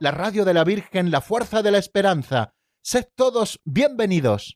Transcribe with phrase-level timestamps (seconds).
[0.00, 2.54] la radio de la Virgen, la fuerza de la esperanza.
[2.82, 4.54] Sed todos bienvenidos.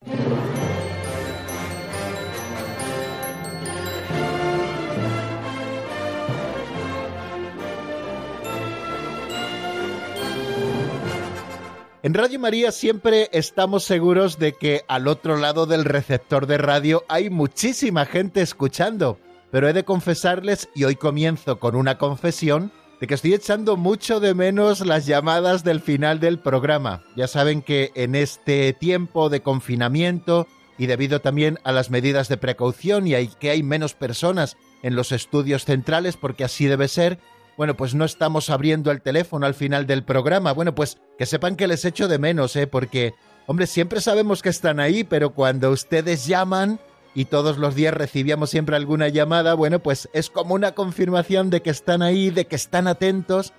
[12.03, 17.05] En Radio María siempre estamos seguros de que al otro lado del receptor de radio
[17.09, 19.19] hay muchísima gente escuchando,
[19.51, 22.73] pero he de confesarles, y hoy comienzo con una confesión,
[23.07, 27.03] que estoy echando mucho de menos las llamadas del final del programa.
[27.17, 30.47] Ya saben que en este tiempo de confinamiento
[30.79, 34.97] y debido también a las medidas de precaución y hay que hay menos personas en
[34.97, 37.19] los estudios centrales porque así debe ser,
[37.57, 40.53] bueno, pues no estamos abriendo el teléfono al final del programa.
[40.53, 42.67] Bueno, pues que sepan que les echo de menos, ¿eh?
[42.67, 43.15] Porque,
[43.47, 46.81] hombre, siempre sabemos que están ahí, pero cuando ustedes llaman
[47.15, 51.63] y todos los días recibíamos siempre alguna llamada, bueno, pues es como una confirmación de
[51.63, 53.53] que están ahí, de que están atentos.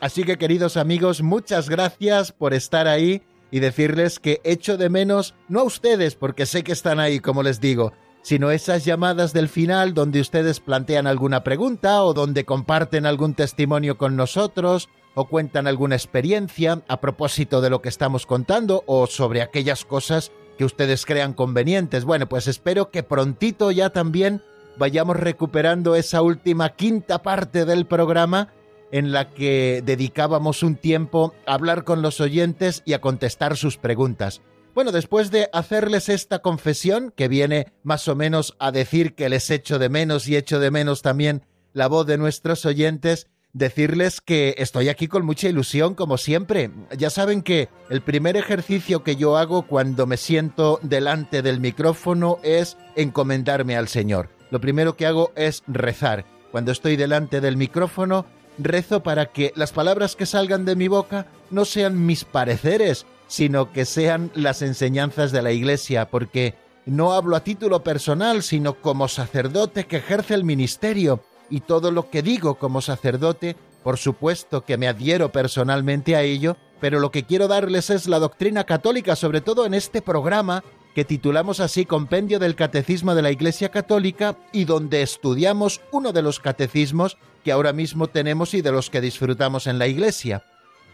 [0.00, 5.34] Así que, queridos amigos, muchas gracias por estar ahí y decirles que echo de menos,
[5.48, 9.50] no a ustedes, porque sé que están ahí, como les digo, sino esas llamadas del
[9.50, 15.66] final donde ustedes plantean alguna pregunta o donde comparten algún testimonio con nosotros o cuentan
[15.66, 21.06] alguna experiencia a propósito de lo que estamos contando o sobre aquellas cosas que ustedes
[21.06, 22.04] crean convenientes.
[22.04, 24.42] Bueno, pues espero que prontito ya también
[24.76, 28.52] vayamos recuperando esa última quinta parte del programa
[28.90, 33.76] en la que dedicábamos un tiempo a hablar con los oyentes y a contestar sus
[33.76, 34.40] preguntas.
[34.74, 39.48] Bueno, después de hacerles esta confesión, que viene más o menos a decir que les
[39.50, 41.42] echo de menos y echo de menos también
[41.72, 46.70] la voz de nuestros oyentes, decirles que estoy aquí con mucha ilusión, como siempre.
[46.98, 52.38] Ya saben que el primer ejercicio que yo hago cuando me siento delante del micrófono
[52.42, 54.28] es encomendarme al Señor.
[54.50, 56.26] Lo primero que hago es rezar.
[56.50, 58.26] Cuando estoy delante del micrófono,
[58.58, 63.72] rezo para que las palabras que salgan de mi boca no sean mis pareceres, sino
[63.72, 66.54] que sean las enseñanzas de la Iglesia, porque
[66.86, 72.10] no hablo a título personal, sino como sacerdote que ejerce el ministerio, y todo lo
[72.10, 77.24] que digo como sacerdote, por supuesto que me adhiero personalmente a ello, pero lo que
[77.24, 82.38] quiero darles es la doctrina católica, sobre todo en este programa que titulamos así Compendio
[82.38, 87.72] del Catecismo de la Iglesia Católica y donde estudiamos uno de los catecismos que ahora
[87.72, 90.44] mismo tenemos y de los que disfrutamos en la Iglesia.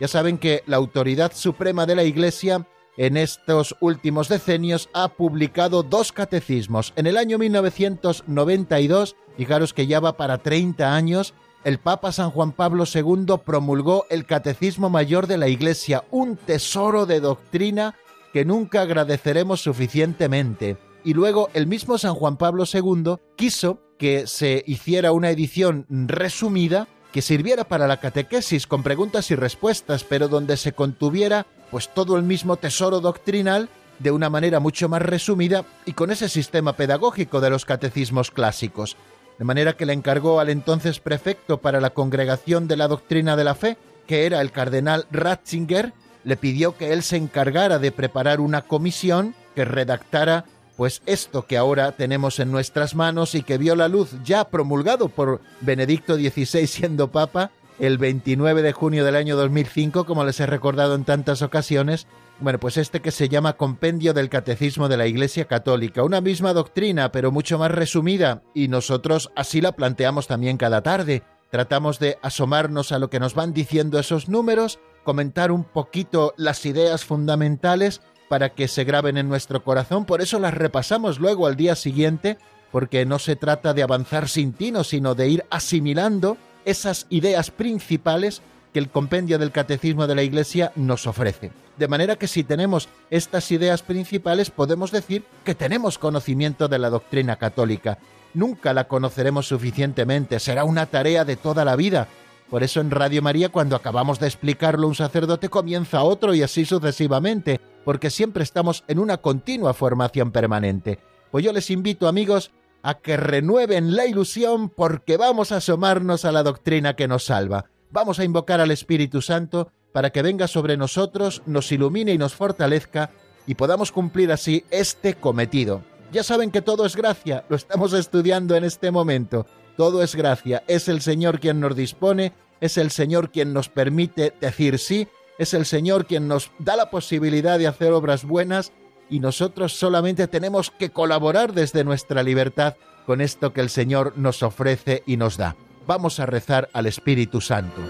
[0.00, 5.82] Ya saben que la autoridad suprema de la Iglesia en estos últimos decenios ha publicado
[5.82, 6.92] dos catecismos.
[6.96, 11.34] En el año 1992, fijaros que ya va para 30 años,
[11.64, 17.06] el Papa San Juan Pablo II promulgó el Catecismo Mayor de la Iglesia, un tesoro
[17.06, 17.96] de doctrina
[18.32, 20.78] que nunca agradeceremos suficientemente.
[21.04, 26.88] Y luego el mismo San Juan Pablo II quiso que se hiciera una edición resumida
[27.12, 32.16] que sirviera para la catequesis con preguntas y respuestas, pero donde se contuviera pues todo
[32.16, 37.40] el mismo tesoro doctrinal de una manera mucho más resumida y con ese sistema pedagógico
[37.40, 38.96] de los catecismos clásicos.
[39.38, 43.44] De manera que le encargó al entonces prefecto para la Congregación de la Doctrina de
[43.44, 43.76] la Fe,
[44.06, 45.92] que era el cardenal Ratzinger,
[46.24, 50.44] le pidió que él se encargara de preparar una comisión que redactara
[50.76, 55.08] pues esto que ahora tenemos en nuestras manos y que vio la luz ya promulgado
[55.08, 60.46] por Benedicto XVI siendo papa el 29 de junio del año 2005, como les he
[60.46, 62.06] recordado en tantas ocasiones,
[62.38, 66.52] bueno, pues este que se llama Compendio del Catecismo de la Iglesia Católica, una misma
[66.52, 71.22] doctrina, pero mucho más resumida, y nosotros así la planteamos también cada tarde.
[71.50, 76.66] Tratamos de asomarnos a lo que nos van diciendo esos números, comentar un poquito las
[76.66, 81.56] ideas fundamentales para que se graben en nuestro corazón, por eso las repasamos luego al
[81.56, 82.36] día siguiente,
[82.72, 88.42] porque no se trata de avanzar sin tino, sino de ir asimilando esas ideas principales
[88.72, 91.50] que el compendio del Catecismo de la Iglesia nos ofrece.
[91.76, 96.90] De manera que si tenemos estas ideas principales podemos decir que tenemos conocimiento de la
[96.90, 97.98] doctrina católica.
[98.34, 102.06] Nunca la conoceremos suficientemente, será una tarea de toda la vida.
[102.48, 106.64] Por eso en Radio María cuando acabamos de explicarlo un sacerdote comienza otro y así
[106.64, 110.98] sucesivamente, porque siempre estamos en una continua formación permanente.
[111.30, 112.50] Pues yo les invito, amigos,
[112.82, 117.66] a que renueven la ilusión porque vamos a asomarnos a la doctrina que nos salva.
[117.90, 122.34] Vamos a invocar al Espíritu Santo para que venga sobre nosotros, nos ilumine y nos
[122.34, 123.10] fortalezca
[123.46, 125.82] y podamos cumplir así este cometido.
[126.12, 129.46] Ya saben que todo es gracia, lo estamos estudiando en este momento.
[129.76, 134.34] Todo es gracia, es el Señor quien nos dispone, es el Señor quien nos permite
[134.40, 138.72] decir sí, es el Señor quien nos da la posibilidad de hacer obras buenas
[139.10, 144.42] y nosotros solamente tenemos que colaborar desde nuestra libertad con esto que el Señor nos
[144.42, 145.56] ofrece y nos da.
[145.86, 147.82] Vamos a rezar al Espíritu Santo.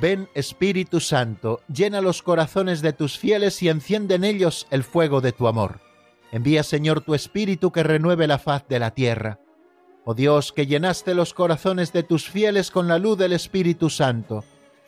[0.00, 5.20] Ven Espíritu Santo, llena los corazones de tus fieles y enciende en ellos el fuego
[5.20, 5.80] de tu amor.
[6.32, 9.40] Envía Señor tu Espíritu que renueve la faz de la tierra.
[10.04, 14.44] Oh Dios, que llenaste los corazones de tus fieles con la luz del Espíritu Santo,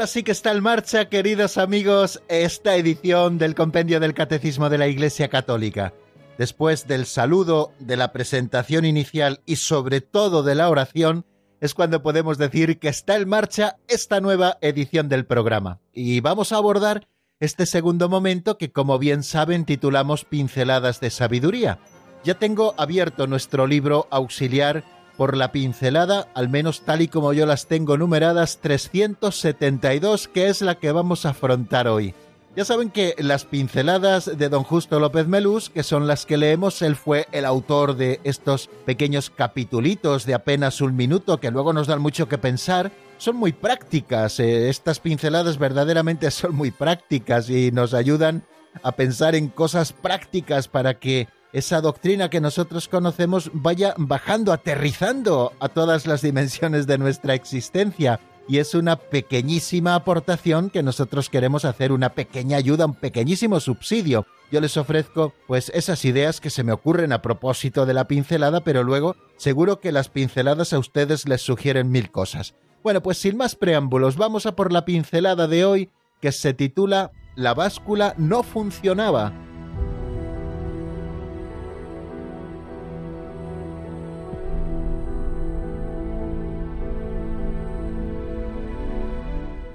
[0.00, 4.78] Ahora sí que está en marcha, queridos amigos, esta edición del Compendio del Catecismo de
[4.78, 5.92] la Iglesia Católica.
[6.38, 11.26] Después del saludo, de la presentación inicial y sobre todo de la oración,
[11.60, 15.80] es cuando podemos decir que está en marcha esta nueva edición del programa.
[15.92, 17.06] Y vamos a abordar
[17.38, 21.78] este segundo momento que, como bien saben, titulamos Pinceladas de Sabiduría.
[22.24, 24.82] Ya tengo abierto nuestro libro auxiliar
[25.20, 30.62] por la pincelada, al menos tal y como yo las tengo numeradas, 372, que es
[30.62, 32.14] la que vamos a afrontar hoy.
[32.56, 36.80] Ya saben que las pinceladas de don Justo López Melús, que son las que leemos,
[36.80, 41.86] él fue el autor de estos pequeños capitulitos de apenas un minuto que luego nos
[41.86, 44.40] dan mucho que pensar, son muy prácticas.
[44.40, 48.42] Eh, estas pinceladas verdaderamente son muy prácticas y nos ayudan
[48.82, 55.52] a pensar en cosas prácticas para que esa doctrina que nosotros conocemos vaya bajando, aterrizando
[55.60, 58.20] a todas las dimensiones de nuestra existencia.
[58.48, 64.26] Y es una pequeñísima aportación que nosotros queremos hacer, una pequeña ayuda, un pequeñísimo subsidio.
[64.50, 68.62] Yo les ofrezco pues esas ideas que se me ocurren a propósito de la pincelada,
[68.62, 72.54] pero luego seguro que las pinceladas a ustedes les sugieren mil cosas.
[72.82, 77.12] Bueno, pues sin más preámbulos, vamos a por la pincelada de hoy que se titula
[77.36, 79.32] La báscula no funcionaba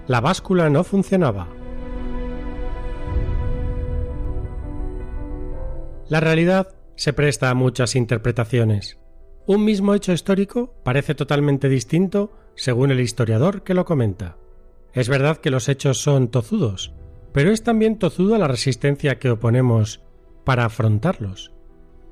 [0.07, 1.47] La báscula no funcionaba.
[6.07, 8.99] La realidad se presta a muchas interpretaciones.
[9.47, 14.37] Un mismo hecho histórico parece totalmente distinto según el historiador que lo comenta.
[14.93, 16.93] Es verdad que los hechos son tozudos,
[17.33, 20.01] pero es también tozuda la resistencia que oponemos
[20.43, 21.51] para afrontarlos.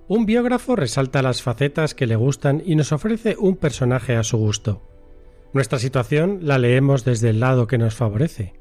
[0.08, 4.38] Un biógrafo resalta las facetas que le gustan y nos ofrece un personaje a su
[4.38, 4.93] gusto.
[5.54, 8.54] Nuestra situación la leemos desde el lado que nos favorece.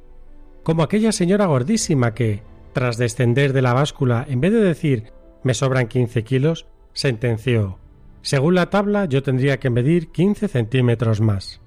[0.63, 5.55] Como aquella señora gordísima que, tras descender de la báscula, en vez de decir me
[5.55, 7.79] sobran 15 kilos, sentenció
[8.23, 11.61] según la tabla yo tendría que medir 15 centímetros más.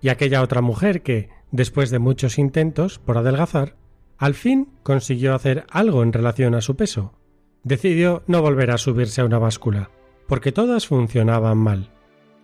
[0.00, 3.76] Y aquella otra mujer que, después de muchos intentos por adelgazar,
[4.18, 7.14] al fin consiguió hacer algo en relación a su peso.
[7.62, 9.90] Decidió no volver a subirse a una báscula,
[10.26, 11.90] porque todas funcionaban mal.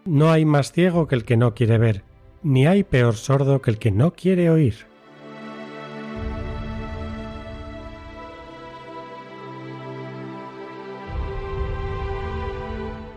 [0.07, 2.05] No hay más ciego que el que no quiere ver,
[2.43, 4.87] ni hay peor sordo que el que no quiere oír.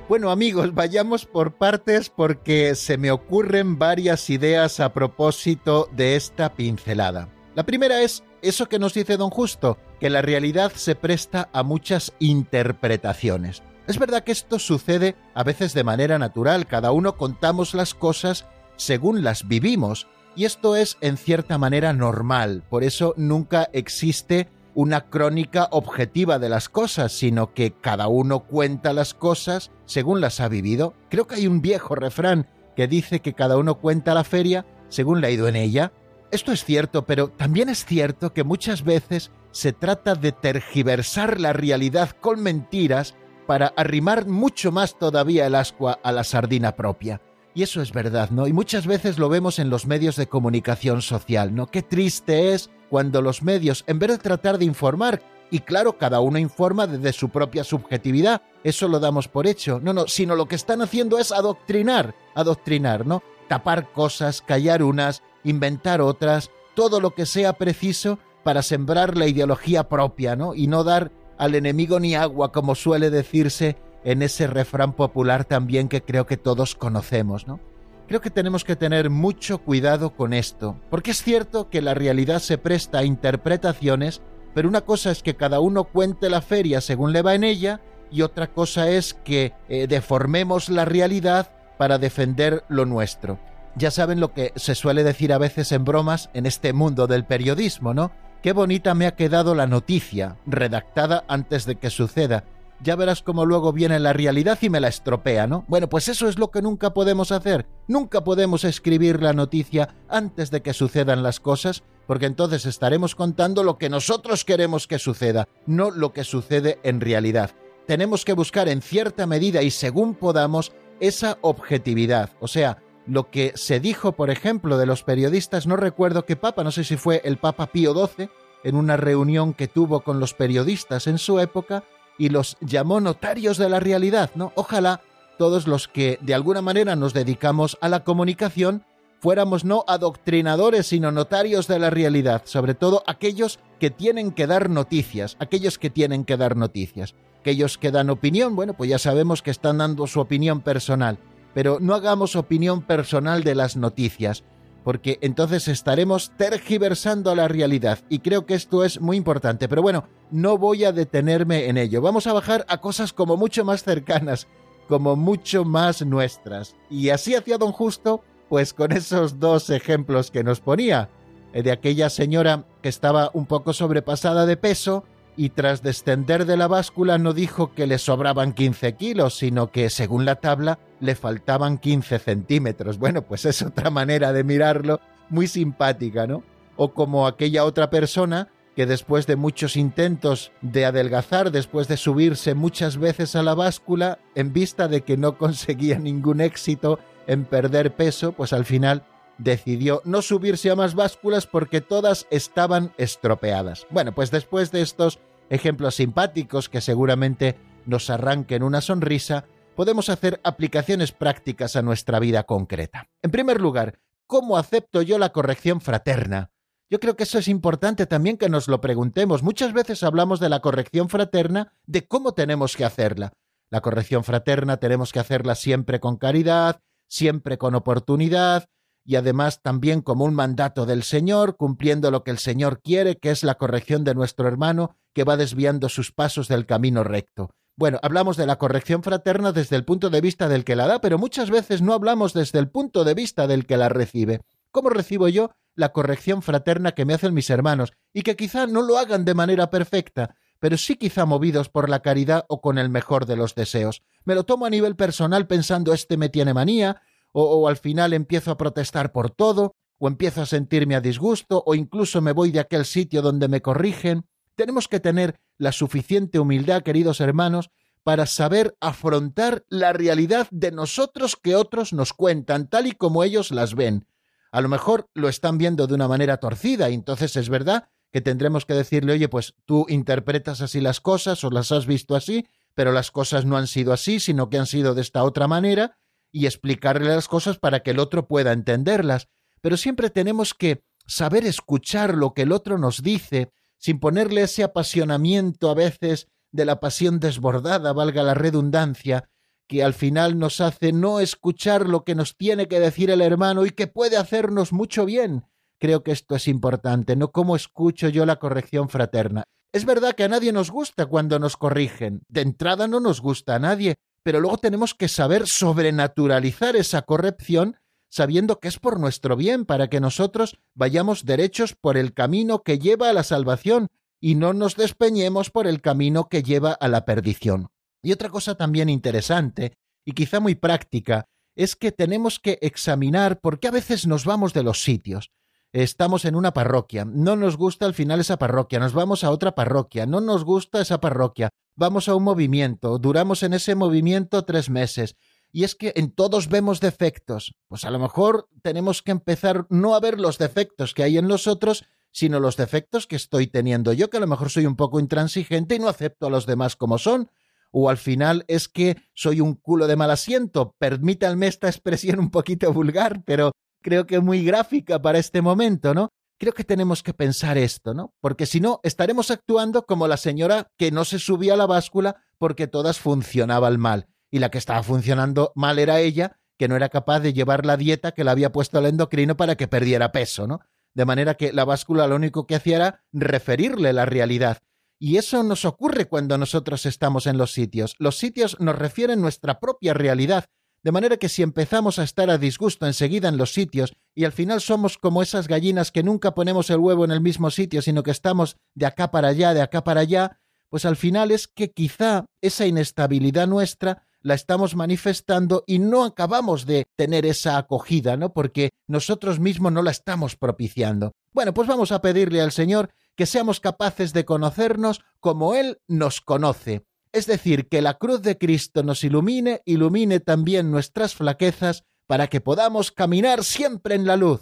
[0.07, 6.53] Bueno amigos, vayamos por partes porque se me ocurren varias ideas a propósito de esta
[6.53, 7.27] pincelada.
[7.55, 11.63] La primera es eso que nos dice don Justo, que la realidad se presta a
[11.63, 13.61] muchas interpretaciones.
[13.87, 18.45] Es verdad que esto sucede a veces de manera natural, cada uno contamos las cosas
[18.75, 25.09] según las vivimos, y esto es en cierta manera normal, por eso nunca existe una
[25.09, 30.49] crónica objetiva de las cosas, sino que cada uno cuenta las cosas según las ha
[30.49, 30.93] vivido.
[31.09, 35.19] Creo que hay un viejo refrán que dice que cada uno cuenta la feria según
[35.19, 35.93] le ha ido en ella.
[36.29, 41.53] Esto es cierto, pero también es cierto que muchas veces se trata de tergiversar la
[41.53, 43.15] realidad con mentiras
[43.47, 47.21] para arrimar mucho más todavía el ascua a la sardina propia.
[47.55, 48.45] Y eso es verdad, ¿no?
[48.45, 51.65] Y muchas veces lo vemos en los medios de comunicación social, ¿no?
[51.65, 56.19] Qué triste es cuando los medios, en vez de tratar de informar, Y claro, cada
[56.19, 59.79] uno informa desde su propia subjetividad, eso lo damos por hecho.
[59.81, 63.23] No, no, sino lo que están haciendo es adoctrinar, adoctrinar, ¿no?
[63.47, 69.87] Tapar cosas, callar unas, inventar otras, todo lo que sea preciso para sembrar la ideología
[69.87, 70.53] propia, ¿no?
[70.53, 75.89] Y no dar al enemigo ni agua, como suele decirse en ese refrán popular también
[75.89, 77.59] que creo que todos conocemos, ¿no?
[78.07, 82.39] Creo que tenemos que tener mucho cuidado con esto, porque es cierto que la realidad
[82.39, 84.21] se presta a interpretaciones,
[84.53, 87.81] pero una cosa es que cada uno cuente la feria según le va en ella,
[88.09, 93.39] y otra cosa es que eh, deformemos la realidad para defender lo nuestro.
[93.75, 97.25] Ya saben lo que se suele decir a veces en bromas en este mundo del
[97.25, 98.11] periodismo, ¿no?
[98.47, 102.45] Qué bonita me ha quedado la noticia, redactada antes de que suceda.
[102.81, 105.65] Ya verás cómo luego viene la realidad y me la estropea, ¿no?
[105.67, 107.67] Bueno, pues eso es lo que nunca podemos hacer.
[107.89, 113.65] Nunca podemos escribir la noticia antes de que sucedan las cosas, porque entonces estaremos contando
[113.65, 117.51] lo que nosotros queremos que suceda, no lo que sucede en realidad.
[117.85, 123.53] Tenemos que buscar en cierta medida y según podamos esa objetividad, o sea, lo que
[123.55, 127.21] se dijo, por ejemplo, de los periodistas, no recuerdo qué papa, no sé si fue
[127.23, 128.29] el Papa Pío XII,
[128.63, 131.83] en una reunión que tuvo con los periodistas en su época,
[132.17, 134.51] y los llamó notarios de la realidad, ¿no?
[134.55, 135.01] Ojalá
[135.37, 138.83] todos los que de alguna manera nos dedicamos a la comunicación
[139.19, 144.69] fuéramos no adoctrinadores, sino notarios de la realidad, sobre todo aquellos que tienen que dar
[144.69, 147.15] noticias, aquellos que tienen que dar noticias.
[147.39, 151.17] Aquellos que dan opinión, bueno, pues ya sabemos que están dando su opinión personal,
[151.53, 154.43] pero no hagamos opinión personal de las noticias,
[154.83, 159.67] porque entonces estaremos tergiversando la realidad y creo que esto es muy importante.
[159.67, 162.01] Pero bueno, no voy a detenerme en ello.
[162.01, 164.47] Vamos a bajar a cosas como mucho más cercanas,
[164.87, 166.75] como mucho más nuestras.
[166.89, 171.09] Y así hacía don Justo, pues con esos dos ejemplos que nos ponía,
[171.53, 175.03] eh, de aquella señora que estaba un poco sobrepasada de peso,
[175.37, 179.89] y tras descender de la báscula no dijo que le sobraban 15 kilos, sino que,
[179.89, 182.97] según la tabla, le faltaban 15 centímetros.
[182.97, 186.43] Bueno, pues es otra manera de mirarlo, muy simpática, ¿no?
[186.75, 192.53] O como aquella otra persona que después de muchos intentos de adelgazar, después de subirse
[192.53, 197.95] muchas veces a la báscula, en vista de que no conseguía ningún éxito en perder
[197.95, 199.03] peso, pues al final
[199.37, 203.85] decidió no subirse a más básculas porque todas estaban estropeadas.
[203.89, 210.41] Bueno, pues después de estos ejemplos simpáticos que seguramente nos arranquen una sonrisa, podemos hacer
[210.43, 213.09] aplicaciones prácticas a nuestra vida concreta.
[213.21, 216.51] En primer lugar, ¿cómo acepto yo la corrección fraterna?
[216.89, 219.43] Yo creo que eso es importante también que nos lo preguntemos.
[219.43, 223.33] Muchas veces hablamos de la corrección fraterna, de cómo tenemos que hacerla.
[223.69, 228.69] La corrección fraterna tenemos que hacerla siempre con caridad, siempre con oportunidad,
[229.07, 233.31] y además también como un mandato del Señor, cumpliendo lo que el Señor quiere, que
[233.31, 237.49] es la corrección de nuestro hermano que va desviando sus pasos del camino recto.
[237.77, 240.99] Bueno, hablamos de la corrección fraterna desde el punto de vista del que la da,
[240.99, 244.41] pero muchas veces no hablamos desde el punto de vista del que la recibe.
[244.71, 247.93] ¿Cómo recibo yo la corrección fraterna que me hacen mis hermanos?
[248.11, 252.01] Y que quizá no lo hagan de manera perfecta, pero sí quizá movidos por la
[252.01, 254.01] caridad o con el mejor de los deseos.
[254.25, 258.51] Me lo tomo a nivel personal pensando este me tiene manía, o, al final empiezo
[258.51, 262.59] a protestar por todo, o empiezo a sentirme a disgusto, o incluso me voy de
[262.59, 264.25] aquel sitio donde me corrigen.
[264.55, 267.69] Tenemos que tener la suficiente humildad, queridos hermanos,
[268.03, 273.51] para saber afrontar la realidad de nosotros que otros nos cuentan, tal y como ellos
[273.51, 274.07] las ven.
[274.51, 278.21] A lo mejor lo están viendo de una manera torcida, y entonces es verdad que
[278.21, 282.47] tendremos que decirle, oye, pues tú interpretas así las cosas o las has visto así,
[282.73, 285.97] pero las cosas no han sido así, sino que han sido de esta otra manera,
[286.31, 289.27] y explicarle las cosas para que el otro pueda entenderlas.
[289.61, 294.63] Pero siempre tenemos que saber escuchar lo que el otro nos dice, sin ponerle ese
[294.63, 299.29] apasionamiento a veces de la pasión desbordada, valga la redundancia,
[299.67, 303.65] que al final nos hace no escuchar lo que nos tiene que decir el hermano
[303.65, 305.45] y que puede hacernos mucho bien.
[305.79, 309.43] Creo que esto es importante, no cómo escucho yo la corrección fraterna.
[309.73, 312.23] Es verdad que a nadie nos gusta cuando nos corrigen.
[312.29, 313.95] De entrada no nos gusta a nadie,
[314.27, 317.77] pero luego tenemos que saber sobrenaturalizar esa corrección
[318.09, 322.77] sabiendo que es por nuestro bien, para que nosotros vayamos derechos por el camino que
[322.77, 323.87] lleva a la salvación
[324.19, 327.69] y no nos despeñemos por el camino que lleva a la perdición.
[328.03, 333.61] Y otra cosa también interesante, y quizá muy práctica, es que tenemos que examinar por
[333.61, 335.31] qué a veces nos vamos de los sitios
[335.73, 339.55] estamos en una parroquia, no nos gusta al final esa parroquia, nos vamos a otra
[339.55, 344.69] parroquia, no nos gusta esa parroquia, vamos a un movimiento, duramos en ese movimiento tres
[344.69, 345.15] meses,
[345.51, 349.95] y es que en todos vemos defectos, pues a lo mejor tenemos que empezar no
[349.95, 353.93] a ver los defectos que hay en los otros, sino los defectos que estoy teniendo
[353.93, 356.75] yo, que a lo mejor soy un poco intransigente y no acepto a los demás
[356.75, 357.29] como son.
[357.71, 360.75] O al final es que soy un culo de mal asiento.
[360.79, 366.09] Permítanme esta expresión un poquito vulgar, pero creo que muy gráfica para este momento, ¿no?
[366.39, 368.13] Creo que tenemos que pensar esto, ¿no?
[368.21, 372.23] Porque si no, estaremos actuando como la señora que no se subía a la báscula
[372.37, 374.07] porque todas funcionaban mal.
[374.29, 377.77] Y la que estaba funcionando mal era ella, que no era capaz de llevar la
[377.77, 380.59] dieta que le había puesto el endocrino para que perdiera peso, ¿no?
[380.93, 384.59] De manera que la báscula lo único que hacía era referirle la realidad.
[384.99, 387.95] Y eso nos ocurre cuando nosotros estamos en los sitios.
[387.99, 390.45] Los sitios nos refieren nuestra propia realidad
[390.83, 394.31] de manera que si empezamos a estar a disgusto enseguida en los sitios y al
[394.31, 398.03] final somos como esas gallinas que nunca ponemos el huevo en el mismo sitio, sino
[398.03, 401.71] que estamos de acá para allá, de acá para allá, pues al final es que
[401.71, 408.33] quizá esa inestabilidad nuestra la estamos manifestando y no acabamos de tener esa acogida, ¿no?
[408.33, 411.13] Porque nosotros mismos no la estamos propiciando.
[411.31, 416.21] Bueno, pues vamos a pedirle al Señor que seamos capaces de conocernos como Él nos
[416.21, 416.85] conoce,
[417.17, 422.41] es decir, que la cruz de Cristo nos ilumine, ilumine también nuestras flaquezas, para que
[422.41, 424.41] podamos caminar siempre en la luz.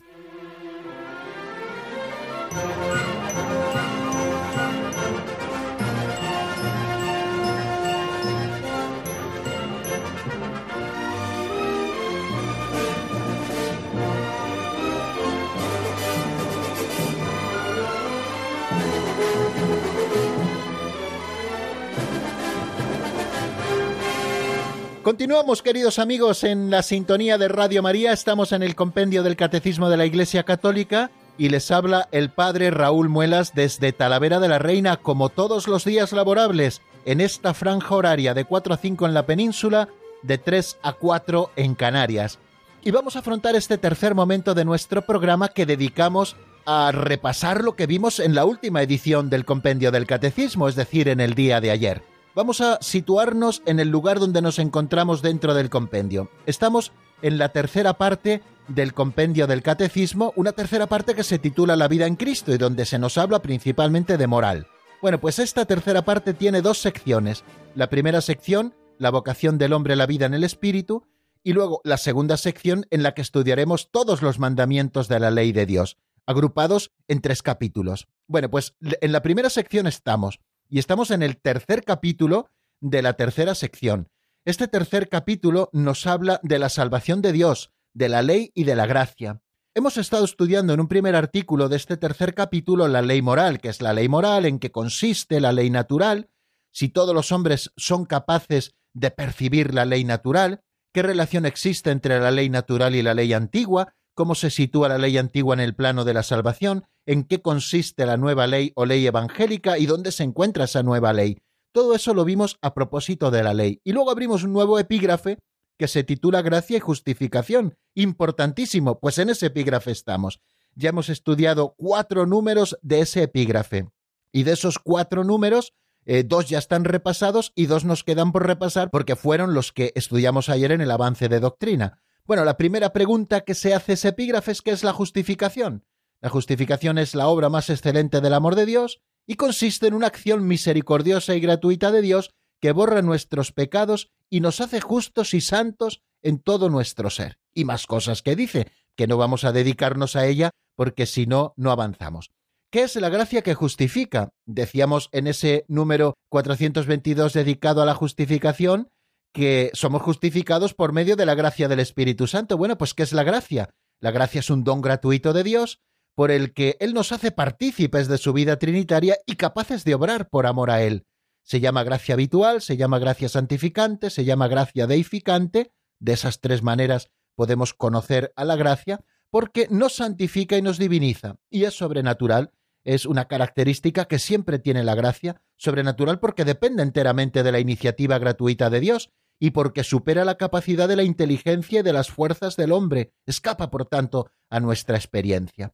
[25.05, 28.11] Continuamos, queridos amigos, en la sintonía de Radio María.
[28.11, 32.71] Estamos en el compendio del Catecismo de la Iglesia Católica y les habla el Padre
[32.71, 37.93] Raúl Muelas desde Talavera de la Reina, como todos los días laborables, en esta franja
[37.93, 39.89] horaria de 4 a 5 en la península,
[40.23, 42.39] de 3 a 4 en Canarias.
[42.83, 46.35] Y vamos a afrontar este tercer momento de nuestro programa que dedicamos
[46.65, 51.09] a repasar lo que vimos en la última edición del compendio del Catecismo, es decir,
[51.09, 55.53] en el día de ayer vamos a situarnos en el lugar donde nos encontramos dentro
[55.53, 56.29] del compendio.
[56.45, 61.75] Estamos en la tercera parte del compendio del catecismo, una tercera parte que se titula
[61.75, 64.67] La vida en Cristo y donde se nos habla principalmente de moral.
[65.01, 67.43] Bueno, pues esta tercera parte tiene dos secciones.
[67.73, 71.07] La primera sección, la vocación del hombre a la vida en el espíritu,
[71.43, 75.51] y luego la segunda sección en la que estudiaremos todos los mandamientos de la ley
[75.51, 78.07] de Dios, agrupados en tres capítulos.
[78.27, 82.49] Bueno, pues en la primera sección estamos y estamos en el tercer capítulo
[82.81, 84.09] de la tercera sección.
[84.45, 88.75] Este tercer capítulo nos habla de la salvación de Dios, de la ley y de
[88.75, 89.41] la gracia.
[89.73, 93.69] Hemos estado estudiando en un primer artículo de este tercer capítulo la ley moral, que
[93.69, 96.29] es la ley moral, en qué consiste la ley natural,
[96.71, 100.61] si todos los hombres son capaces de percibir la ley natural,
[100.93, 104.97] qué relación existe entre la ley natural y la ley antigua, cómo se sitúa la
[104.97, 108.85] ley antigua en el plano de la salvación, en qué consiste la nueva ley o
[108.85, 111.37] ley evangélica y dónde se encuentra esa nueva ley.
[111.71, 113.81] Todo eso lo vimos a propósito de la ley.
[113.83, 115.37] Y luego abrimos un nuevo epígrafe
[115.77, 117.77] que se titula Gracia y Justificación.
[117.93, 120.39] Importantísimo, pues en ese epígrafe estamos.
[120.73, 123.89] Ya hemos estudiado cuatro números de ese epígrafe.
[124.31, 125.73] Y de esos cuatro números,
[126.05, 129.91] eh, dos ya están repasados y dos nos quedan por repasar porque fueron los que
[129.95, 132.01] estudiamos ayer en el avance de doctrina.
[132.27, 135.85] Bueno, la primera pregunta que se hace ese epígrafe es ¿qué es la justificación?
[136.21, 140.07] La justificación es la obra más excelente del amor de Dios y consiste en una
[140.07, 145.41] acción misericordiosa y gratuita de Dios que borra nuestros pecados y nos hace justos y
[145.41, 147.37] santos en todo nuestro ser.
[147.53, 151.53] Y más cosas que dice, que no vamos a dedicarnos a ella porque si no,
[151.57, 152.31] no avanzamos.
[152.71, 154.29] ¿Qué es la gracia que justifica?
[154.47, 158.89] Decíamos en ese número 422 dedicado a la justificación
[159.35, 162.57] que somos justificados por medio de la gracia del Espíritu Santo.
[162.57, 163.69] Bueno, pues ¿qué es la gracia?
[163.99, 165.81] La gracia es un don gratuito de Dios
[166.15, 170.29] por el que Él nos hace partícipes de su vida trinitaria y capaces de obrar
[170.29, 171.05] por amor a Él.
[171.43, 175.73] Se llama gracia habitual, se llama gracia santificante, se llama gracia deificante.
[175.99, 181.35] De esas tres maneras podemos conocer a la gracia, porque nos santifica y nos diviniza,
[181.49, 182.51] y es sobrenatural.
[182.85, 188.17] Es una característica que siempre tiene la gracia, sobrenatural porque depende enteramente de la iniciativa
[188.17, 192.55] gratuita de Dios y porque supera la capacidad de la inteligencia y de las fuerzas
[192.55, 195.73] del hombre, escapa, por tanto, a nuestra experiencia.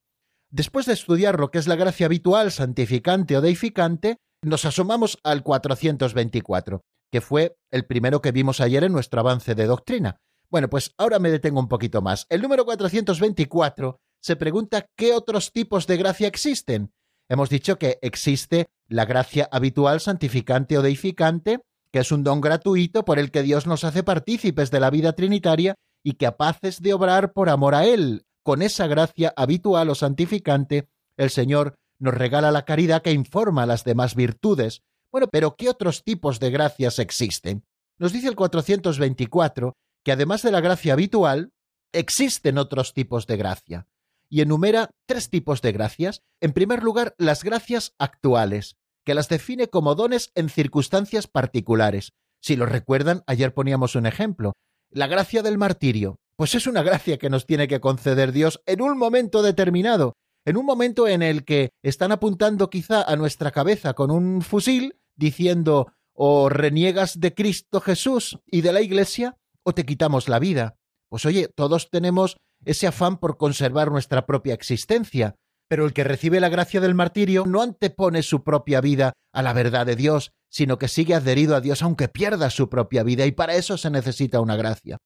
[0.50, 5.44] Después de estudiar lo que es la gracia habitual, santificante o deificante, nos asomamos al
[5.44, 10.18] 424, que fue el primero que vimos ayer en nuestro avance de doctrina.
[10.50, 12.26] Bueno, pues ahora me detengo un poquito más.
[12.30, 16.92] El número 424 se pregunta qué otros tipos de gracia existen.
[17.30, 23.06] Hemos dicho que existe la gracia habitual, santificante o deificante, que es un don gratuito
[23.06, 27.34] por el que Dios nos hace partícipes de la vida trinitaria y capaces de obrar
[27.34, 28.26] por amor a Él.
[28.44, 33.84] Con esa gracia habitual o santificante, el Señor nos regala la caridad que informa las
[33.84, 34.82] demás virtudes.
[35.12, 37.64] Bueno, pero ¿qué otros tipos de gracias existen?
[38.00, 41.52] Nos dice el 424 que además de la gracia habitual,
[41.92, 43.88] existen otros tipos de gracia.
[44.30, 46.24] Y enumera tres tipos de gracias.
[46.40, 52.14] En primer lugar, las gracias actuales, que las define como dones en circunstancias particulares.
[52.42, 54.54] Si lo recuerdan, ayer poníamos un ejemplo.
[54.90, 58.82] La gracia del martirio, pues es una gracia que nos tiene que conceder Dios en
[58.82, 60.14] un momento determinado,
[60.46, 64.98] en un momento en el que están apuntando quizá a nuestra cabeza con un fusil,
[65.16, 70.76] diciendo o reniegas de Cristo Jesús y de la Iglesia, o te quitamos la vida.
[71.10, 75.36] Pues oye, todos tenemos ese afán por conservar nuestra propia existencia,
[75.72, 79.54] pero el que recibe la gracia del martirio no antepone su propia vida a la
[79.54, 83.32] verdad de Dios, sino que sigue adherido a Dios aunque pierda su propia vida, y
[83.32, 84.98] para eso se necesita una gracia.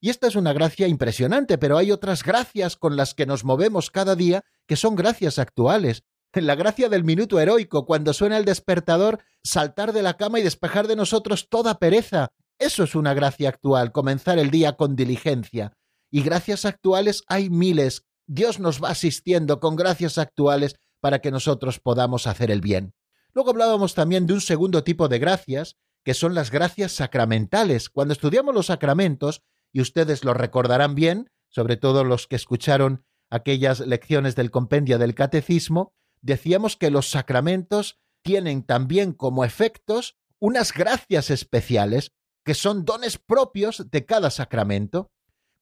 [0.00, 3.90] Y esta es una gracia impresionante, pero hay otras gracias con las que nos movemos
[3.90, 6.04] cada día que son gracias actuales.
[6.32, 10.88] La gracia del minuto heroico, cuando suena el despertador, saltar de la cama y despejar
[10.88, 12.28] de nosotros toda pereza.
[12.58, 15.74] Eso es una gracia actual, comenzar el día con diligencia.
[16.10, 18.06] Y gracias actuales hay miles.
[18.26, 22.94] Dios nos va asistiendo con gracias actuales para que nosotros podamos hacer el bien.
[23.32, 27.90] Luego hablábamos también de un segundo tipo de gracias, que son las gracias sacramentales.
[27.90, 33.80] Cuando estudiamos los sacramentos, y ustedes lo recordarán bien, sobre todo los que escucharon aquellas
[33.80, 41.30] lecciones del compendio del catecismo, decíamos que los sacramentos tienen también como efectos unas gracias
[41.30, 42.12] especiales,
[42.44, 45.10] que son dones propios de cada sacramento.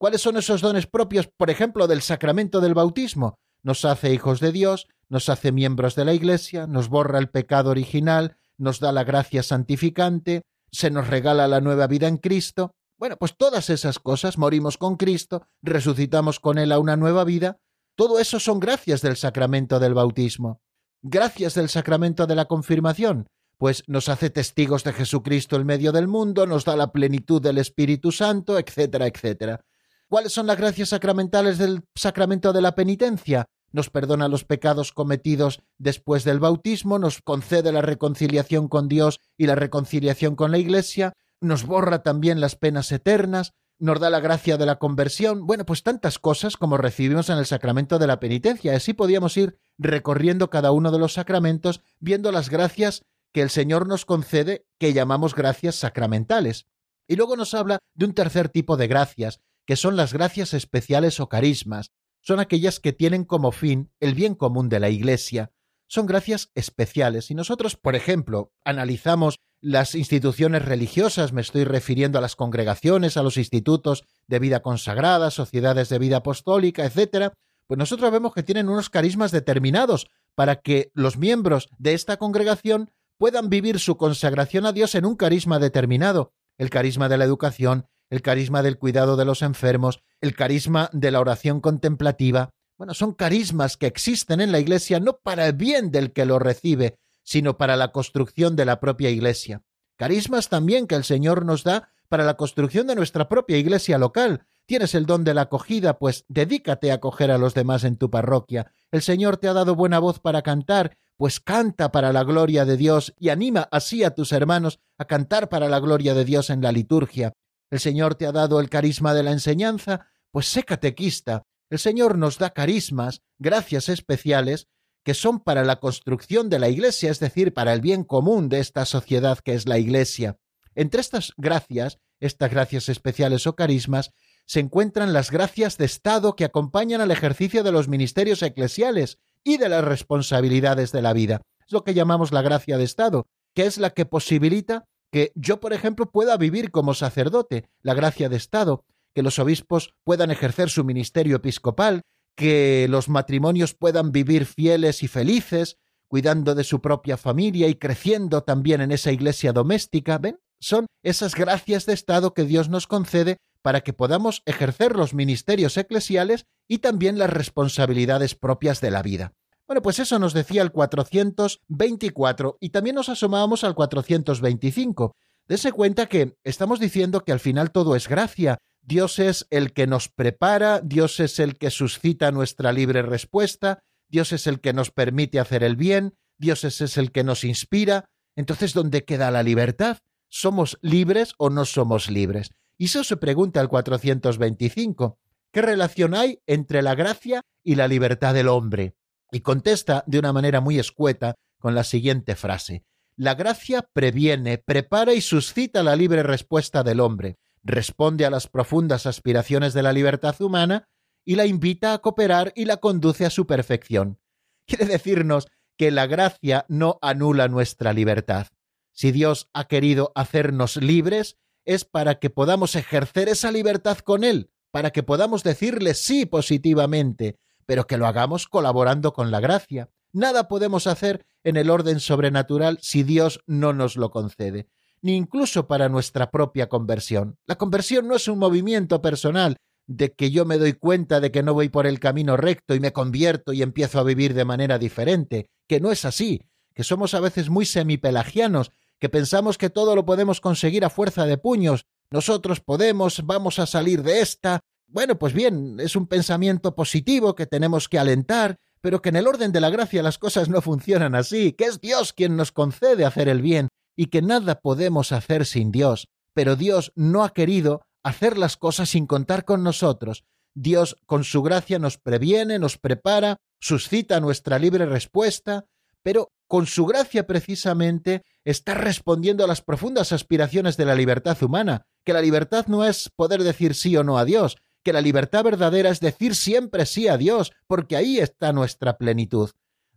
[0.03, 3.39] ¿Cuáles son esos dones propios, por ejemplo, del sacramento del bautismo?
[3.63, 7.71] Nos hace hijos de Dios, nos hace miembros de la Iglesia, nos borra el pecado
[7.71, 12.75] original, nos da la gracia santificante, se nos regala la nueva vida en Cristo.
[12.99, 17.59] Bueno, pues todas esas cosas, morimos con Cristo, resucitamos con Él a una nueva vida,
[17.95, 20.61] todo eso son gracias del sacramento del bautismo.
[21.03, 26.09] Gracias del sacramento de la confirmación, pues nos hace testigos de Jesucristo en medio del
[26.09, 29.65] mundo, nos da la plenitud del Espíritu Santo, etcétera, etcétera.
[30.13, 33.47] ¿Cuáles son las gracias sacramentales del sacramento de la penitencia?
[33.71, 39.47] Nos perdona los pecados cometidos después del bautismo, nos concede la reconciliación con Dios y
[39.47, 44.59] la reconciliación con la Iglesia, nos borra también las penas eternas, nos da la gracia
[44.59, 48.77] de la conversión, bueno, pues tantas cosas como recibimos en el sacramento de la penitencia.
[48.77, 53.89] Así podíamos ir recorriendo cada uno de los sacramentos, viendo las gracias que el Señor
[53.89, 56.67] nos concede, que llamamos gracias sacramentales.
[57.09, 61.21] Y luego nos habla de un tercer tipo de gracias, que son las gracias especiales
[61.21, 61.93] o carismas.
[62.21, 65.53] Son aquellas que tienen como fin el bien común de la Iglesia.
[65.89, 67.27] Son gracias especiales.
[67.27, 73.23] Si nosotros, por ejemplo, analizamos las instituciones religiosas, me estoy refiriendo a las congregaciones, a
[73.23, 77.33] los institutos de vida consagrada, sociedades de vida apostólica, etcétera,
[77.67, 82.91] pues nosotros vemos que tienen unos carismas determinados para que los miembros de esta congregación
[83.19, 87.87] puedan vivir su consagración a Dios en un carisma determinado, el carisma de la educación,
[88.13, 92.51] el carisma del cuidado de los enfermos, el carisma de la oración contemplativa.
[92.77, 96.39] Bueno, son carismas que existen en la Iglesia no para el bien del que lo
[96.39, 99.63] recibe, sino para la construcción de la propia Iglesia.
[99.97, 104.45] Carismas también que el Señor nos da para la construcción de nuestra propia Iglesia local.
[104.67, 108.11] Tienes el don de la acogida, pues dedícate a acoger a los demás en tu
[108.11, 108.73] parroquia.
[108.91, 112.77] El Señor te ha dado buena voz para cantar, pues canta para la gloria de
[112.77, 116.61] Dios y anima así a tus hermanos a cantar para la gloria de Dios en
[116.61, 117.33] la liturgia.
[117.73, 121.45] El Señor te ha dado el carisma de la enseñanza, pues sé catequista.
[121.71, 124.69] El Señor nos da carismas, gracias especiales,
[125.03, 128.61] que son para la construcción de la Iglesia, es decir, para el bien común de
[128.61, 130.37] esta sociedad que es la Iglesia.
[130.75, 134.13] Entre estas gracias, estas gracias especiales o carismas,
[134.45, 139.57] se encuentran las gracias de Estado que acompañan al ejercicio de los ministerios eclesiales y
[139.57, 141.41] de las responsabilidades de la vida.
[141.67, 145.61] Es lo que llamamos la gracia de Estado, que es la que posibilita que yo,
[145.61, 150.71] por ejemplo, pueda vivir como sacerdote, la gracia de Estado, que los obispos puedan ejercer
[150.71, 152.01] su ministerio episcopal,
[152.35, 155.77] que los matrimonios puedan vivir fieles y felices,
[156.09, 160.39] cuidando de su propia familia y creciendo también en esa iglesia doméstica, ¿ven?
[160.61, 165.77] Son esas gracias de Estado que Dios nos concede para que podamos ejercer los ministerios
[165.77, 169.35] eclesiales y también las responsabilidades propias de la vida.
[169.73, 175.17] Bueno, pues eso nos decía el 424 y también nos asomábamos al 425.
[175.49, 179.87] Dese cuenta que estamos diciendo que al final todo es gracia, Dios es el que
[179.87, 183.79] nos prepara, Dios es el que suscita nuestra libre respuesta,
[184.11, 188.11] Dios es el que nos permite hacer el bien, Dios es el que nos inspira.
[188.37, 190.01] Entonces, ¿dónde queda la libertad?
[190.29, 192.51] ¿Somos libres o no somos libres?
[192.77, 195.19] Y eso se pregunta el 425.
[195.51, 198.97] ¿Qué relación hay entre la gracia y la libertad del hombre?
[199.33, 202.85] Y contesta de una manera muy escueta con la siguiente frase.
[203.17, 209.07] La gracia previene, prepara y suscita la libre respuesta del hombre, responde a las profundas
[209.07, 210.89] aspiraciones de la libertad humana
[211.25, 214.19] y la invita a cooperar y la conduce a su perfección.
[214.67, 218.49] Quiere decirnos que la gracia no anula nuestra libertad.
[218.93, 224.51] Si Dios ha querido hacernos libres, es para que podamos ejercer esa libertad con Él,
[224.71, 229.91] para que podamos decirle sí positivamente, pero que lo hagamos colaborando con la gracia.
[230.13, 234.69] Nada podemos hacer en el orden sobrenatural si Dios no nos lo concede,
[235.01, 237.39] ni incluso para nuestra propia conversión.
[237.47, 241.43] La conversión no es un movimiento personal de que yo me doy cuenta de que
[241.43, 244.79] no voy por el camino recto y me convierto y empiezo a vivir de manera
[244.79, 246.43] diferente, que no es así,
[246.75, 251.27] que somos a veces muy semipelagianos, que pensamos que todo lo podemos conseguir a fuerza
[251.27, 254.61] de puños, nosotros podemos, vamos a salir de esta.
[254.93, 259.27] Bueno, pues bien, es un pensamiento positivo que tenemos que alentar, pero que en el
[259.27, 263.07] orden de la gracia las cosas no funcionan así, que es Dios quien nos concede
[263.07, 267.87] hacer el bien y que nada podemos hacer sin Dios, pero Dios no ha querido
[268.03, 270.25] hacer las cosas sin contar con nosotros.
[270.55, 275.65] Dios con su gracia nos previene, nos prepara, suscita nuestra libre respuesta,
[276.03, 281.87] pero con su gracia precisamente está respondiendo a las profundas aspiraciones de la libertad humana,
[282.05, 285.45] que la libertad no es poder decir sí o no a Dios, que la libertad
[285.45, 289.51] verdadera es decir siempre sí a Dios, porque ahí está nuestra plenitud.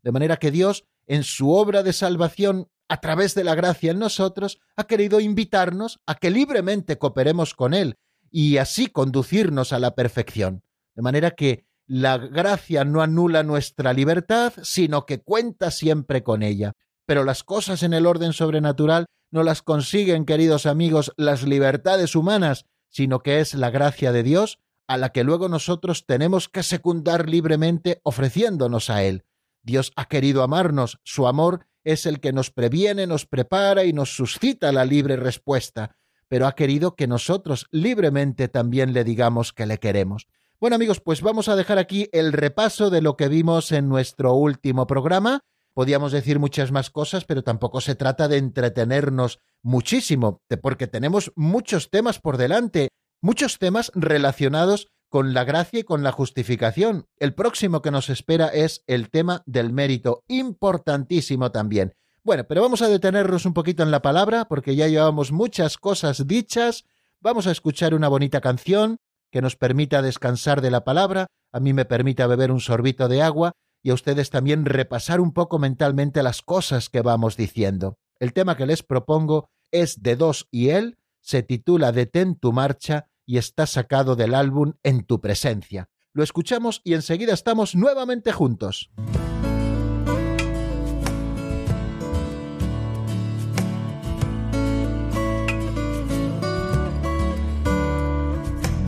[0.03, 3.99] De manera que Dios, en su obra de salvación, a través de la gracia en
[3.99, 7.97] nosotros, ha querido invitarnos a que libremente cooperemos con Él
[8.29, 10.63] y así conducirnos a la perfección.
[10.95, 16.73] De manera que la gracia no anula nuestra libertad, sino que cuenta siempre con ella.
[17.05, 22.65] Pero las cosas en el orden sobrenatural no las consiguen, queridos amigos, las libertades humanas,
[22.89, 27.29] sino que es la gracia de Dios a la que luego nosotros tenemos que secundar
[27.29, 29.25] libremente ofreciéndonos a Él.
[29.63, 34.15] Dios ha querido amarnos, su amor es el que nos previene, nos prepara y nos
[34.15, 35.95] suscita la libre respuesta,
[36.27, 40.27] pero ha querido que nosotros libremente también le digamos que le queremos.
[40.59, 44.33] Bueno amigos, pues vamos a dejar aquí el repaso de lo que vimos en nuestro
[44.33, 45.41] último programa.
[45.73, 51.89] Podíamos decir muchas más cosas, pero tampoco se trata de entretenernos muchísimo, porque tenemos muchos
[51.89, 52.89] temas por delante
[53.25, 57.07] muchos temas relacionados con la gracia y con la justificación.
[57.17, 61.95] El próximo que nos espera es el tema del mérito, importantísimo también.
[62.23, 66.27] Bueno, pero vamos a detenernos un poquito en la palabra, porque ya llevamos muchas cosas
[66.27, 66.85] dichas.
[67.19, 68.99] Vamos a escuchar una bonita canción
[69.31, 73.23] que nos permita descansar de la palabra, a mí me permita beber un sorbito de
[73.23, 77.97] agua y a ustedes también repasar un poco mentalmente las cosas que vamos diciendo.
[78.19, 83.07] El tema que les propongo es de dos y él, se titula Detén tu marcha
[83.25, 85.89] y está sacado del álbum En tu presencia.
[86.13, 88.89] Lo escuchamos y enseguida estamos nuevamente juntos.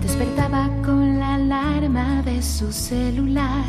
[0.02, 3.65] Despertaba con la alarma de su celular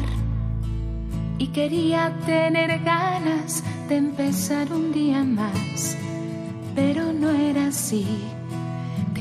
[1.38, 5.96] y quería tener ganas de empezar un día más,
[6.74, 8.06] pero no era así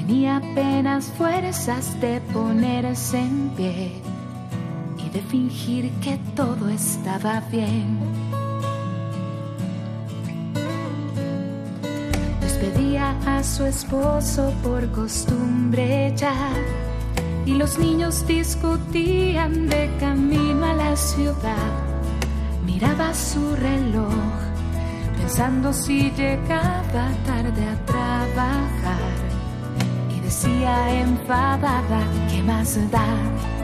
[0.07, 4.01] Tenía apenas fuerzas de ponerse en pie
[4.97, 7.99] y de fingir que todo estaba bien.
[12.39, 16.53] Despedía a su esposo por costumbre ya
[17.45, 21.73] y los niños discutían de camino a la ciudad.
[22.65, 24.13] Miraba su reloj
[25.17, 29.06] pensando si llegaba tarde a trabajar
[30.27, 33.56] decía enfadada, ¿qué más da?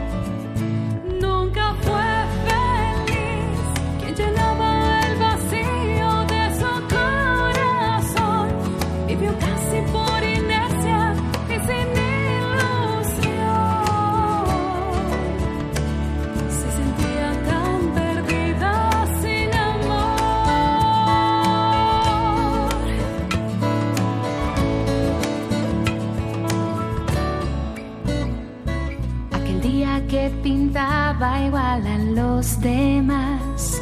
[30.74, 33.80] Pintaba igual a los demás.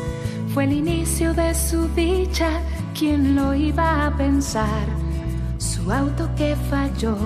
[0.53, 2.61] Fue el inicio de su dicha,
[2.93, 4.85] ¿quién lo iba a pensar?
[5.57, 7.17] Su auto que falló,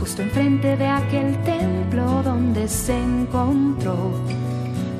[0.00, 4.10] justo enfrente de aquel templo donde se encontró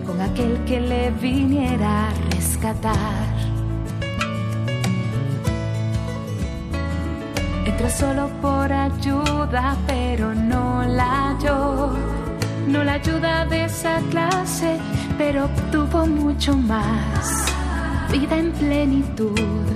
[0.06, 3.26] con aquel que le viniera a rescatar.
[7.66, 12.21] Entró solo por ayuda, pero no la halló
[12.68, 14.78] no la ayuda de esa clase
[15.18, 17.46] pero obtuvo mucho más.
[18.10, 19.66] Vida en plenitud,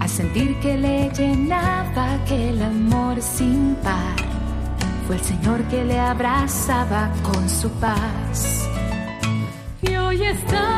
[0.00, 4.16] a sentir que le llenaba aquel amor sin par.
[5.06, 8.68] Fue el Señor que le abrazaba con su paz.
[9.82, 10.77] Y hoy está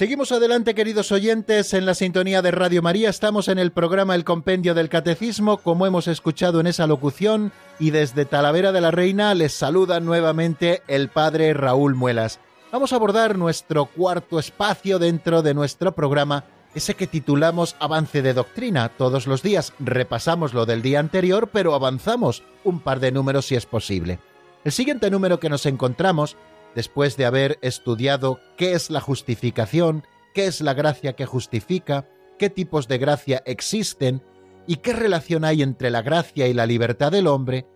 [0.00, 3.10] Seguimos adelante, queridos oyentes, en la sintonía de Radio María.
[3.10, 7.90] Estamos en el programa El Compendio del Catecismo, como hemos escuchado en esa locución, y
[7.90, 12.40] desde Talavera de la Reina les saluda nuevamente el Padre Raúl Muelas.
[12.72, 18.32] Vamos a abordar nuestro cuarto espacio dentro de nuestro programa, ese que titulamos Avance de
[18.32, 18.88] Doctrina.
[18.88, 23.54] Todos los días repasamos lo del día anterior, pero avanzamos un par de números si
[23.54, 24.18] es posible.
[24.64, 26.38] El siguiente número que nos encontramos
[26.74, 30.04] después de haber estudiado qué es la justificación,
[30.34, 34.22] qué es la gracia que justifica, qué tipos de gracia existen
[34.66, 37.66] y qué relación hay entre la gracia y la libertad del hombre,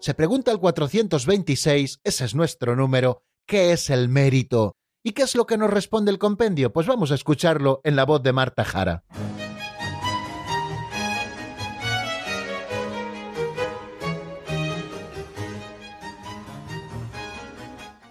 [0.00, 4.74] se pregunta el 426, ese es nuestro número, ¿qué es el mérito?
[5.04, 6.72] ¿Y qué es lo que nos responde el compendio?
[6.72, 9.04] Pues vamos a escucharlo en la voz de Marta Jara.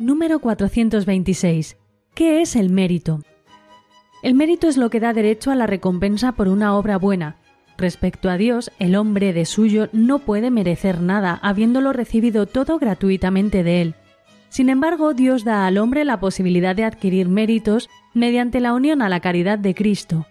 [0.02, 1.78] Número 426.
[2.16, 3.22] ¿Qué es el mérito?
[4.24, 7.36] El mérito es lo que da derecho a la recompensa por una obra buena.
[7.78, 13.62] Respecto a Dios, el hombre de suyo no puede merecer nada, habiéndolo recibido todo gratuitamente
[13.62, 13.96] de él.
[14.50, 19.10] Sin embargo, Dios da al hombre la posibilidad de adquirir méritos mediante la unión a
[19.10, 20.26] la caridad de Cristo,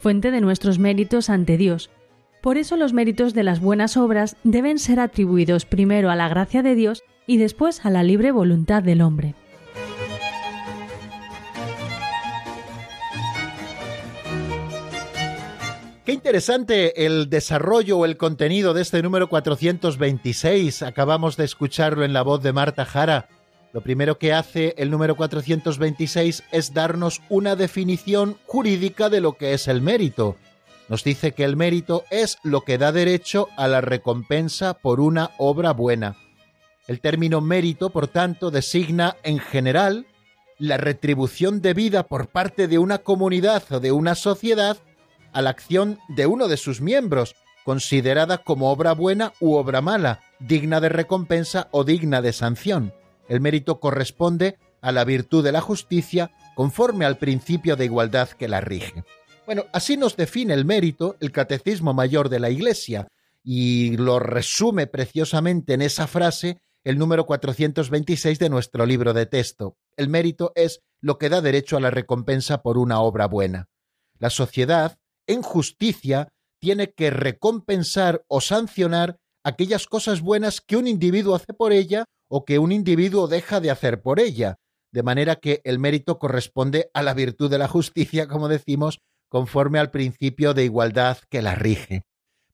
[0.00, 1.90] fuente de nuestros méritos ante Dios.
[2.40, 6.64] Por eso los méritos de las buenas obras deben ser atribuidos primero a la gracia
[6.64, 9.34] de Dios y después a la libre voluntad del hombre.
[16.04, 20.82] Qué interesante el desarrollo o el contenido de este número 426.
[20.82, 23.28] Acabamos de escucharlo en la voz de Marta Jara.
[23.72, 29.54] Lo primero que hace el número 426 es darnos una definición jurídica de lo que
[29.54, 30.36] es el mérito.
[30.88, 35.30] Nos dice que el mérito es lo que da derecho a la recompensa por una
[35.38, 36.16] obra buena.
[36.88, 40.06] El término mérito, por tanto, designa en general
[40.58, 44.78] la retribución debida por parte de una comunidad o de una sociedad
[45.32, 50.20] a la acción de uno de sus miembros, considerada como obra buena u obra mala,
[50.40, 52.92] digna de recompensa o digna de sanción.
[53.28, 58.48] El mérito corresponde a la virtud de la justicia conforme al principio de igualdad que
[58.48, 59.04] la rige.
[59.46, 63.08] Bueno, así nos define el mérito el Catecismo Mayor de la Iglesia
[63.44, 69.76] y lo resume preciosamente en esa frase el número 426 de nuestro libro de texto.
[69.96, 73.68] El mérito es lo que da derecho a la recompensa por una obra buena.
[74.18, 76.28] La sociedad, en justicia,
[76.60, 82.44] tiene que recompensar o sancionar aquellas cosas buenas que un individuo hace por ella o
[82.44, 84.56] que un individuo deja de hacer por ella.
[84.94, 88.98] de manera que el mérito corresponde a la virtud de la justicia, como decimos,
[89.30, 92.02] conforme al principio de igualdad que la rige.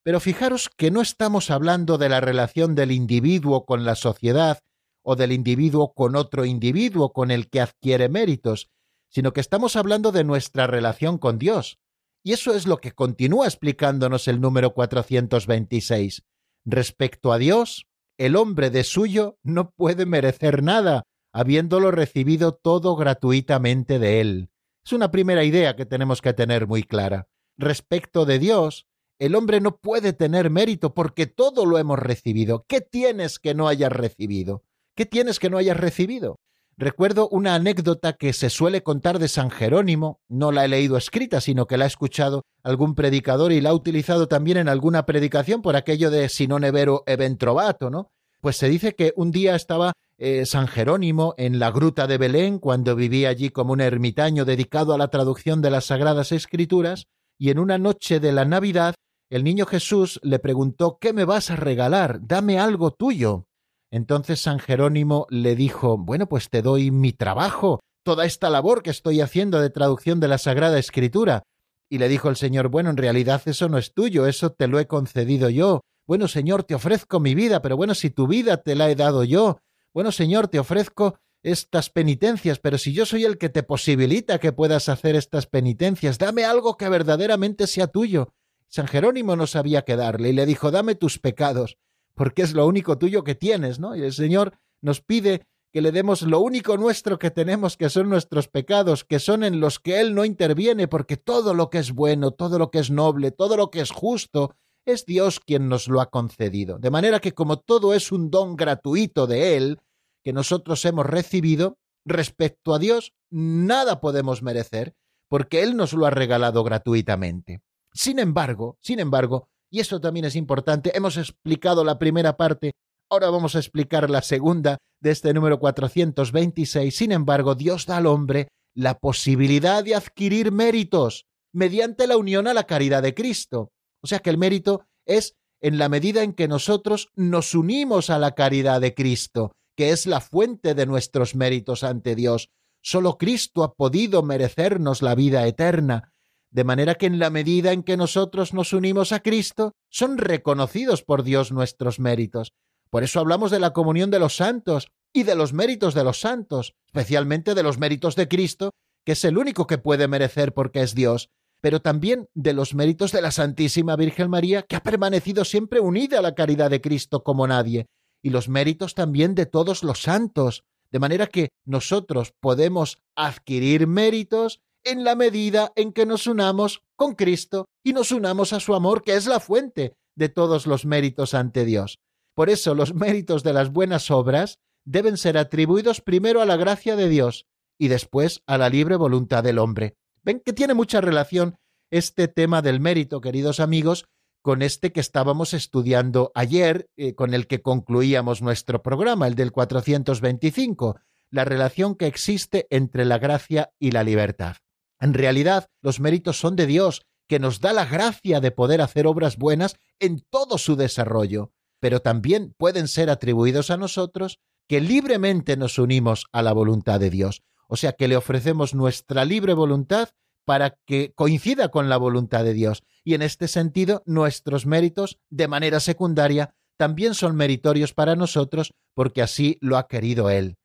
[0.02, 4.60] Pero fijaros que no estamos hablando de la relación del individuo con la sociedad
[5.02, 8.70] o del individuo con otro individuo con el que adquiere méritos,
[9.10, 11.78] sino que estamos hablando de nuestra relación con Dios.
[12.22, 16.24] Y eso es lo que continúa explicándonos el número 426.
[16.64, 17.86] Respecto a Dios,
[18.18, 24.50] el hombre de suyo no puede merecer nada, habiéndolo recibido todo gratuitamente de él.
[24.84, 27.28] Es una primera idea que tenemos que tener muy clara.
[27.56, 28.87] Respecto de Dios,
[29.18, 32.64] el hombre no puede tener mérito porque todo lo hemos recibido.
[32.68, 34.62] ¿Qué tienes que no hayas recibido?
[34.94, 36.38] ¿Qué tienes que no hayas recibido?
[36.76, 41.40] Recuerdo una anécdota que se suele contar de San Jerónimo, no la he leído escrita,
[41.40, 45.60] sino que la he escuchado algún predicador y la ha utilizado también en alguna predicación
[45.60, 48.12] por aquello de si no nevero eventrovato, ¿no?
[48.40, 52.60] Pues se dice que un día estaba eh, San Jerónimo en la gruta de Belén,
[52.60, 57.06] cuando vivía allí como un ermitaño dedicado a la traducción de las Sagradas Escrituras,
[57.38, 58.94] y en una noche de la Navidad
[59.30, 62.20] el niño Jesús le preguntó ¿Qué me vas a regalar?
[62.22, 63.46] Dame algo tuyo.
[63.90, 68.90] Entonces San Jerónimo le dijo Bueno, pues te doy mi trabajo, toda esta labor que
[68.90, 71.42] estoy haciendo de traducción de la Sagrada Escritura.
[71.90, 74.78] Y le dijo el Señor Bueno, en realidad eso no es tuyo, eso te lo
[74.78, 75.82] he concedido yo.
[76.06, 79.24] Bueno, Señor, te ofrezco mi vida, pero bueno, si tu vida te la he dado
[79.24, 79.58] yo.
[79.92, 84.52] Bueno, Señor, te ofrezco estas penitencias, pero si yo soy el que te posibilita que
[84.52, 88.32] puedas hacer estas penitencias, dame algo que verdaderamente sea tuyo.
[88.68, 91.78] San Jerónimo no sabía qué darle y le dijo, dame tus pecados
[92.18, 93.94] porque es lo único tuyo que tienes, ¿no?
[93.94, 98.08] Y el Señor nos pide que le demos lo único nuestro que tenemos, que son
[98.08, 101.92] nuestros pecados, que son en los que Él no interviene, porque todo lo que es
[101.92, 105.86] bueno, todo lo que es noble, todo lo que es justo, es Dios quien nos
[105.86, 106.78] lo ha concedido.
[106.78, 109.78] De manera que como todo es un don gratuito de Él,
[110.24, 114.94] que nosotros hemos recibido, respecto a Dios, nada podemos merecer,
[115.28, 117.60] porque Él nos lo ha regalado gratuitamente.
[117.98, 120.96] Sin embargo, sin embargo, y esto también es importante.
[120.96, 122.70] Hemos explicado la primera parte,
[123.10, 126.96] ahora vamos a explicar la segunda de este número 426.
[126.96, 132.54] Sin embargo, Dios da al hombre la posibilidad de adquirir méritos mediante la unión a
[132.54, 133.72] la caridad de Cristo.
[134.00, 138.20] O sea que el mérito es en la medida en que nosotros nos unimos a
[138.20, 142.48] la caridad de Cristo, que es la fuente de nuestros méritos ante Dios.
[142.80, 146.12] Solo Cristo ha podido merecernos la vida eterna
[146.50, 151.02] de manera que en la medida en que nosotros nos unimos a Cristo, son reconocidos
[151.02, 152.52] por Dios nuestros méritos.
[152.90, 156.20] Por eso hablamos de la comunión de los santos y de los méritos de los
[156.20, 158.70] santos, especialmente de los méritos de Cristo,
[159.04, 161.28] que es el único que puede merecer porque es Dios,
[161.60, 166.18] pero también de los méritos de la Santísima Virgen María, que ha permanecido siempre unida
[166.18, 167.86] a la caridad de Cristo como nadie,
[168.22, 174.60] y los méritos también de todos los santos, de manera que nosotros podemos adquirir méritos
[174.88, 179.02] en la medida en que nos unamos con Cristo y nos unamos a su amor,
[179.02, 181.98] que es la fuente de todos los méritos ante Dios.
[182.34, 186.96] Por eso los méritos de las buenas obras deben ser atribuidos primero a la gracia
[186.96, 187.46] de Dios
[187.78, 189.96] y después a la libre voluntad del hombre.
[190.22, 191.56] Ven que tiene mucha relación
[191.90, 194.06] este tema del mérito, queridos amigos,
[194.42, 199.52] con este que estábamos estudiando ayer, eh, con el que concluíamos nuestro programa, el del
[199.52, 204.56] 425, la relación que existe entre la gracia y la libertad.
[205.00, 209.06] En realidad, los méritos son de Dios, que nos da la gracia de poder hacer
[209.06, 215.56] obras buenas en todo su desarrollo, pero también pueden ser atribuidos a nosotros que libremente
[215.56, 220.10] nos unimos a la voluntad de Dios, o sea que le ofrecemos nuestra libre voluntad
[220.44, 225.48] para que coincida con la voluntad de Dios, y en este sentido nuestros méritos, de
[225.48, 230.57] manera secundaria, también son meritorios para nosotros porque así lo ha querido Él.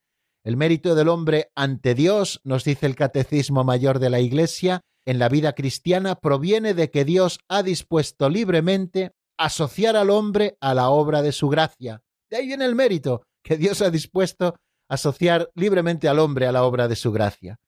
[0.43, 5.17] El mérito del hombre ante Dios, nos dice el Catecismo Mayor de la Iglesia, en
[5.17, 10.89] la vida cristiana proviene de que Dios ha dispuesto libremente asociar al hombre a la
[10.89, 12.01] obra de su gracia.
[12.29, 14.55] De ahí viene el mérito, que Dios ha dispuesto
[14.89, 17.61] asociar libremente al hombre a la obra de su gracia.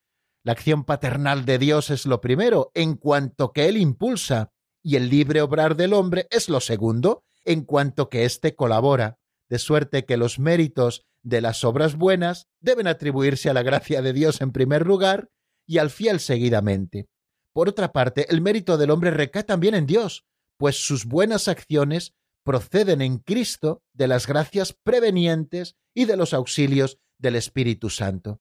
[0.43, 4.51] La acción paternal de Dios es lo primero, en cuanto que Él impulsa,
[4.84, 9.17] y el libre obrar del hombre es lo segundo, en cuanto que éste colabora,
[9.49, 14.13] de suerte que los méritos de las obras buenas deben atribuirse a la gracia de
[14.13, 15.30] Dios en primer lugar
[15.65, 17.07] y al fiel seguidamente.
[17.51, 20.23] Por otra parte, el mérito del hombre recae también en Dios,
[20.57, 22.13] pues sus buenas acciones
[22.43, 28.39] proceden en Cristo de las gracias prevenientes y de los auxilios del Espíritu Santo.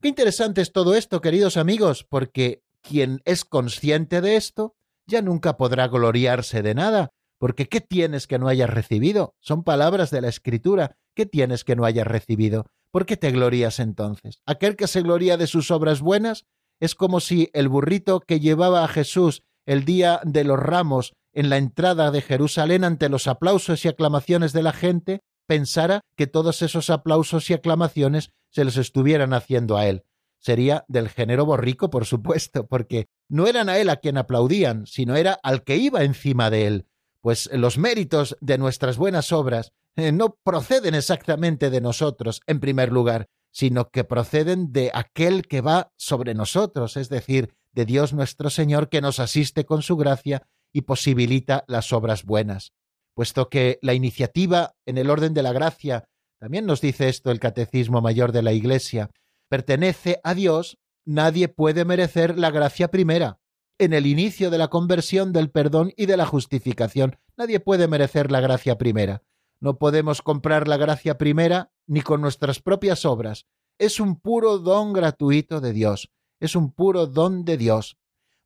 [0.00, 4.74] Qué interesante es todo esto, queridos amigos, porque quien es consciente de esto
[5.06, 9.36] ya nunca podrá gloriarse de nada, porque ¿qué tienes que no hayas recibido?
[9.38, 10.96] Son palabras de la Escritura.
[11.14, 12.66] ¿Qué tienes que no hayas recibido?
[12.94, 14.40] ¿por qué te glorías entonces?
[14.46, 16.46] Aquel que se gloría de sus obras buenas
[16.78, 21.50] es como si el burrito que llevaba a Jesús el día de los ramos en
[21.50, 26.62] la entrada de Jerusalén ante los aplausos y aclamaciones de la gente, pensara que todos
[26.62, 30.04] esos aplausos y aclamaciones se los estuvieran haciendo a él.
[30.38, 35.16] Sería del género borrico, por supuesto, porque no eran a él a quien aplaudían, sino
[35.16, 36.86] era al que iba encima de él,
[37.20, 42.90] pues los méritos de nuestras buenas obras eh, no proceden exactamente de nosotros, en primer
[42.92, 48.50] lugar, sino que proceden de aquel que va sobre nosotros, es decir, de Dios nuestro
[48.50, 50.42] Señor que nos asiste con su gracia
[50.72, 52.72] y posibilita las obras buenas.
[53.14, 56.08] Puesto que la iniciativa en el orden de la gracia,
[56.40, 59.10] también nos dice esto el Catecismo Mayor de la Iglesia,
[59.48, 63.38] pertenece a Dios, nadie puede merecer la gracia primera.
[63.78, 68.32] En el inicio de la conversión, del perdón y de la justificación, nadie puede merecer
[68.32, 69.22] la gracia primera.
[69.64, 73.46] No podemos comprar la gracia primera ni con nuestras propias obras.
[73.78, 77.96] Es un puro don gratuito de Dios, es un puro don de Dios.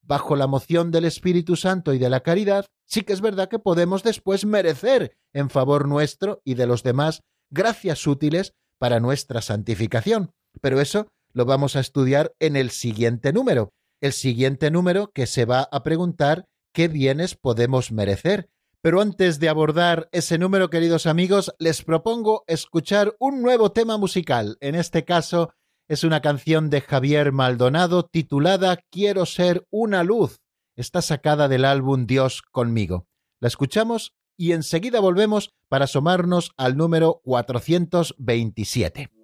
[0.00, 3.58] Bajo la moción del Espíritu Santo y de la caridad, sí que es verdad que
[3.58, 10.30] podemos después merecer en favor nuestro y de los demás gracias útiles para nuestra santificación.
[10.60, 15.46] Pero eso lo vamos a estudiar en el siguiente número, el siguiente número que se
[15.46, 18.50] va a preguntar qué bienes podemos merecer.
[18.80, 24.56] Pero antes de abordar ese número, queridos amigos, les propongo escuchar un nuevo tema musical.
[24.60, 25.52] En este caso,
[25.88, 30.40] es una canción de Javier Maldonado titulada Quiero ser una luz.
[30.76, 33.08] Está sacada del álbum Dios conmigo.
[33.40, 39.17] La escuchamos y enseguida volvemos para asomarnos al número 427.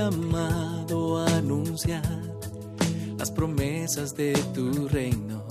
[0.00, 2.02] Llamado a anunciar
[3.18, 5.44] las promesas de tu reino,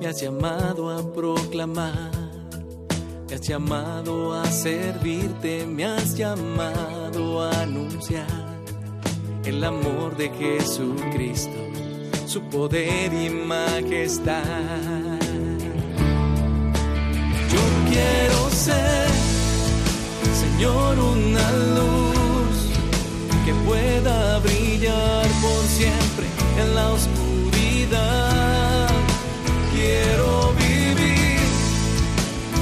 [0.00, 2.10] me has llamado a proclamar,
[3.28, 8.26] me has llamado a servirte, me has llamado a anunciar
[9.44, 11.60] el amor de Jesucristo,
[12.26, 14.42] su poder y majestad.
[17.52, 19.08] Yo quiero ser
[20.42, 22.03] Señor, una luz
[23.44, 26.26] que pueda brillar por siempre
[26.58, 28.88] en la oscuridad.
[29.74, 31.40] Quiero vivir,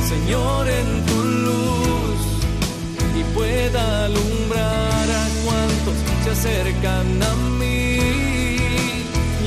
[0.08, 2.20] Señor, en tu luz
[3.16, 7.98] y pueda alumbrar a cuantos se acercan a mí.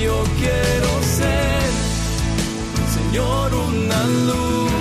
[0.01, 1.69] Yo quiero ser,
[2.95, 4.71] Señor, una luz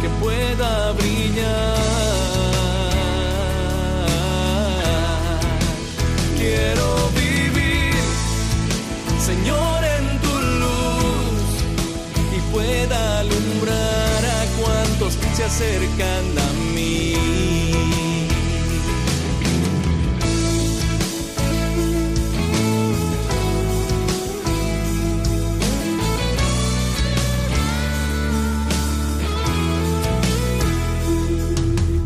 [0.00, 1.95] que pueda brillar.
[15.46, 17.14] Acercan a mí.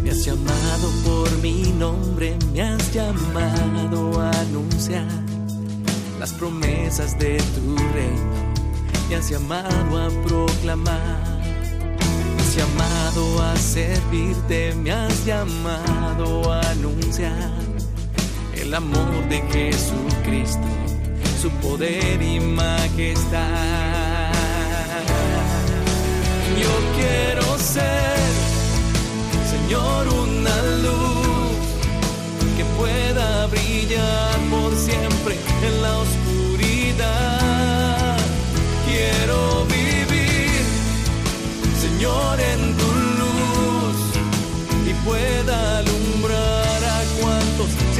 [0.03, 5.09] Me has llamado por mi nombre, me has llamado a anunciar
[6.18, 8.53] las promesas de tu reino,
[9.09, 11.29] me has llamado a proclamar,
[13.40, 17.52] a servirte, me has llamado a anunciar
[18.54, 20.68] el amor de Jesucristo,
[21.40, 24.32] su poder y majestad.
[26.60, 28.10] Yo quiero ser
[29.50, 31.56] Señor, una luz
[32.56, 34.19] que pueda brillar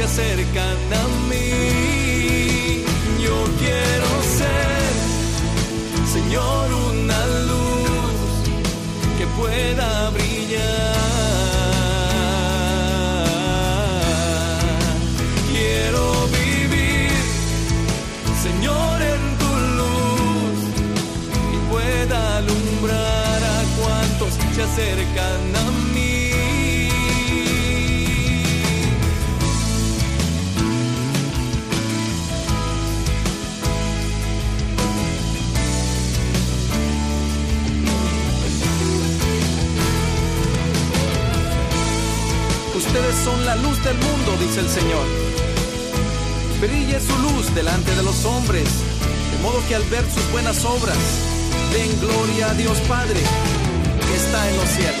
[0.01, 2.83] se acercan a mí.
[3.23, 4.93] Yo quiero ser,
[6.11, 8.13] Señor, una luz
[9.17, 10.97] que pueda brillar.
[15.51, 16.03] Quiero
[16.39, 17.11] vivir,
[18.41, 20.59] Señor, en tu luz
[21.53, 25.60] y pueda alumbrar a cuantos se acercan a mí.
[42.93, 45.05] Ustedes son la luz del mundo, dice el Señor.
[46.59, 48.67] Brille su luz delante de los hombres,
[49.31, 50.97] de modo que al ver sus buenas obras,
[51.71, 53.21] den gloria a Dios Padre,
[53.97, 55.00] que está en los cielos.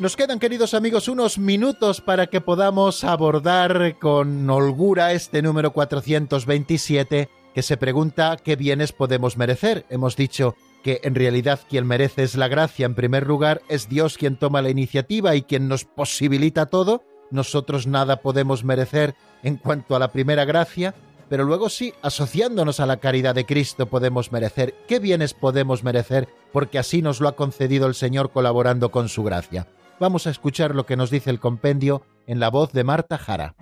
[0.00, 7.28] Nos quedan, queridos amigos, unos minutos para que podamos abordar con holgura este número 427
[7.54, 9.84] que se pregunta qué bienes podemos merecer.
[9.90, 14.16] Hemos dicho que en realidad quien merece es la gracia en primer lugar, es Dios
[14.16, 17.04] quien toma la iniciativa y quien nos posibilita todo.
[17.30, 20.94] Nosotros nada podemos merecer en cuanto a la primera gracia,
[21.28, 24.74] pero luego sí, asociándonos a la caridad de Cristo podemos merecer.
[24.88, 26.26] ¿Qué bienes podemos merecer?
[26.54, 29.66] Porque así nos lo ha concedido el Señor colaborando con su gracia.
[30.00, 33.54] Vamos a escuchar lo que nos dice el compendio en la voz de Marta Jara.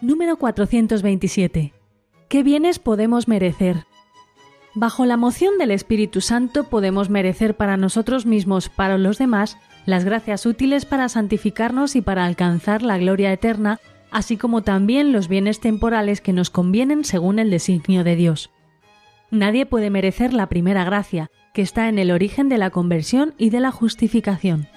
[0.00, 1.72] Número 427.
[2.28, 3.86] ¿Qué bienes podemos merecer?
[4.74, 10.04] Bajo la moción del Espíritu Santo podemos merecer para nosotros mismos, para los demás, las
[10.04, 13.80] gracias útiles para santificarnos y para alcanzar la gloria eterna,
[14.12, 18.50] así como también los bienes temporales que nos convienen según el designio de Dios.
[19.30, 23.50] Nadie puede merecer la primera gracia, que está en el origen de la conversión y
[23.50, 24.68] de la justificación.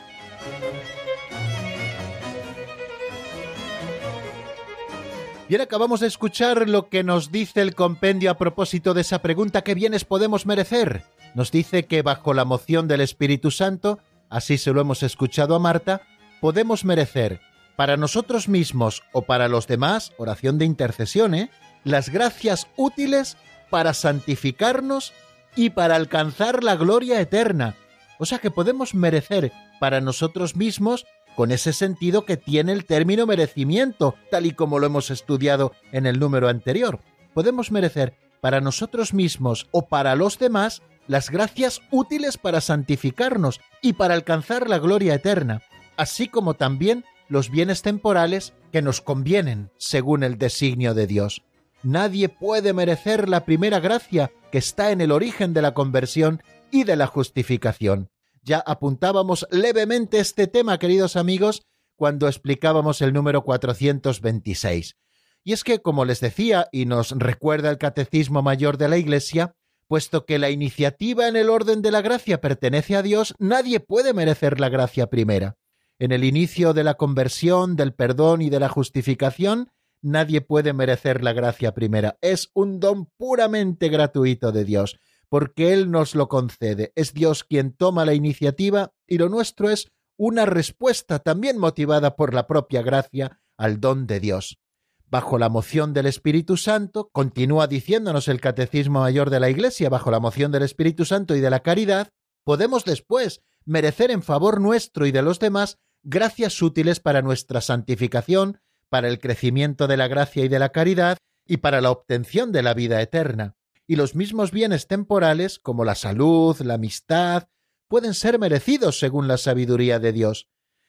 [5.47, 9.61] Bien, acabamos de escuchar lo que nos dice el compendio a propósito de esa pregunta
[9.61, 11.03] ¿qué bienes podemos merecer?
[11.35, 15.59] Nos dice que bajo la moción del Espíritu Santo, así se lo hemos escuchado a
[15.59, 16.01] Marta,
[16.41, 17.41] podemos merecer
[17.75, 21.49] para nosotros mismos o para los demás, oración de intercesión, ¿eh?
[21.83, 23.37] las gracias útiles
[23.69, 25.13] para santificarnos
[25.55, 27.75] y para alcanzar la gloria eterna.
[28.19, 31.05] O sea que podemos merecer para nosotros mismos
[31.35, 36.05] con ese sentido que tiene el término merecimiento, tal y como lo hemos estudiado en
[36.05, 36.99] el número anterior.
[37.33, 43.93] Podemos merecer para nosotros mismos o para los demás las gracias útiles para santificarnos y
[43.93, 45.61] para alcanzar la gloria eterna,
[45.97, 51.43] así como también los bienes temporales que nos convienen según el designio de Dios.
[51.83, 56.83] Nadie puede merecer la primera gracia que está en el origen de la conversión y
[56.83, 58.09] de la justificación.
[58.41, 61.63] Ya apuntábamos levemente este tema, queridos amigos,
[61.95, 64.97] cuando explicábamos el número 426.
[65.43, 69.55] Y es que, como les decía, y nos recuerda el Catecismo Mayor de la Iglesia,
[69.87, 74.13] puesto que la iniciativa en el orden de la gracia pertenece a Dios, nadie puede
[74.13, 75.55] merecer la gracia primera.
[75.97, 79.71] En el inicio de la conversión, del perdón y de la justificación,
[80.01, 82.17] nadie puede merecer la gracia primera.
[82.21, 86.91] Es un don puramente gratuito de Dios, porque Él nos lo concede.
[86.95, 92.33] Es Dios quien toma la iniciativa y lo nuestro es una respuesta también motivada por
[92.33, 94.59] la propia gracia al don de Dios.
[95.07, 100.11] Bajo la moción del Espíritu Santo, continúa diciéndonos el Catecismo Mayor de la Iglesia, bajo
[100.11, 102.09] la moción del Espíritu Santo y de la caridad,
[102.43, 108.61] podemos después merecer en favor nuestro y de los demás gracias útiles para nuestra santificación,
[108.89, 112.63] para el crecimiento de la gracia y de la caridad, y para la obtención de
[112.63, 113.55] la vida eterna.
[113.87, 117.47] Y los mismos bienes temporales, como la salud, la amistad,
[117.87, 120.47] pueden ser merecidos según la sabiduría de Dios.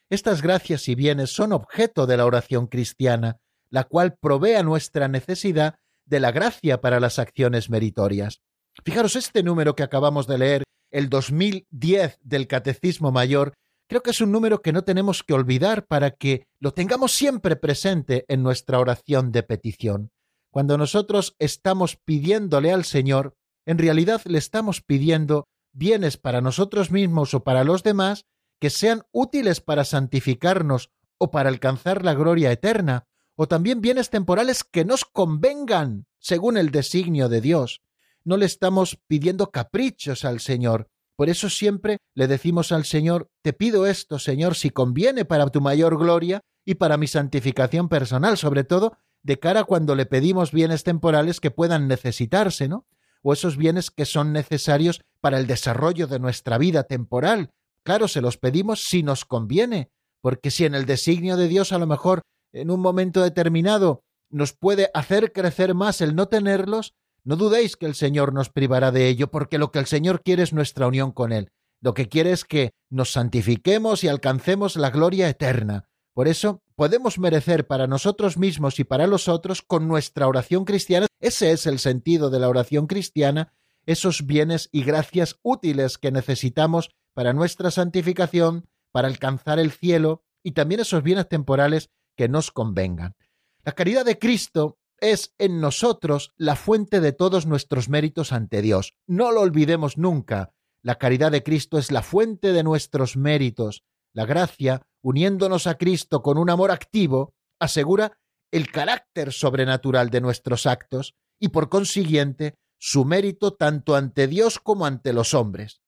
[0.09, 3.39] Estas gracias y bienes son objeto de la oración cristiana,
[3.71, 8.41] la cual provee a nuestra necesidad de la gracia para las acciones meritorias.
[8.85, 13.55] Fijaros, este número que acabamos de leer, el 2010 del Catecismo Mayor,
[13.89, 17.55] Creo que es un número que no tenemos que olvidar para que lo tengamos siempre
[17.57, 20.11] presente en nuestra oración de petición.
[20.51, 27.35] Cuando nosotros estamos pidiéndole al Señor, en realidad le estamos pidiendo bienes para nosotros mismos
[27.35, 28.25] o para los demás
[28.59, 33.07] que sean útiles para santificarnos o para alcanzar la gloria eterna,
[33.37, 37.83] o también bienes temporales que nos convengan según el designio de Dios.
[38.25, 43.53] No le estamos pidiendo caprichos al Señor, por eso siempre le decimos al Señor, te
[43.53, 48.65] pido esto, Señor, si conviene para tu mayor gloria y para mi santificación personal, sobre
[48.65, 52.87] todo, de cara cuando le pedimos bienes temporales que puedan necesitarse, ¿no?
[53.23, 57.51] O esos bienes que son necesarios para el desarrollo de nuestra vida temporal.
[57.83, 59.91] Claro, se los pedimos si nos conviene,
[60.21, 64.53] porque si en el designio de Dios a lo mejor en un momento determinado nos
[64.53, 66.95] puede hacer crecer más el no tenerlos,
[67.27, 70.45] no dudéis que el Señor nos privará de ello, porque lo que el Señor quiere
[70.45, 71.51] es nuestra unión con Él.
[71.81, 75.89] Lo que quiere es que nos santifiquemos y alcancemos la gloria eterna.
[76.15, 81.09] Por eso podemos merecer para nosotros mismos y para los otros con nuestra oración cristiana,
[81.19, 83.53] ese es el sentido de la oración cristiana,
[83.87, 90.53] esos bienes y gracias útiles que necesitamos para nuestra santificación, para alcanzar el cielo y
[90.53, 93.17] también esos bienes temporales que nos convengan.
[93.65, 98.95] La caridad de Cristo es en nosotros la fuente de todos nuestros méritos ante Dios.
[99.07, 100.53] No lo olvidemos nunca.
[100.83, 103.85] La caridad de Cristo es la fuente de nuestros méritos.
[104.13, 108.19] La gracia, uniéndonos a Cristo con un amor activo, asegura
[108.51, 114.87] el carácter sobrenatural de nuestros actos y por consiguiente su mérito tanto ante Dios como
[114.87, 115.83] ante los hombres.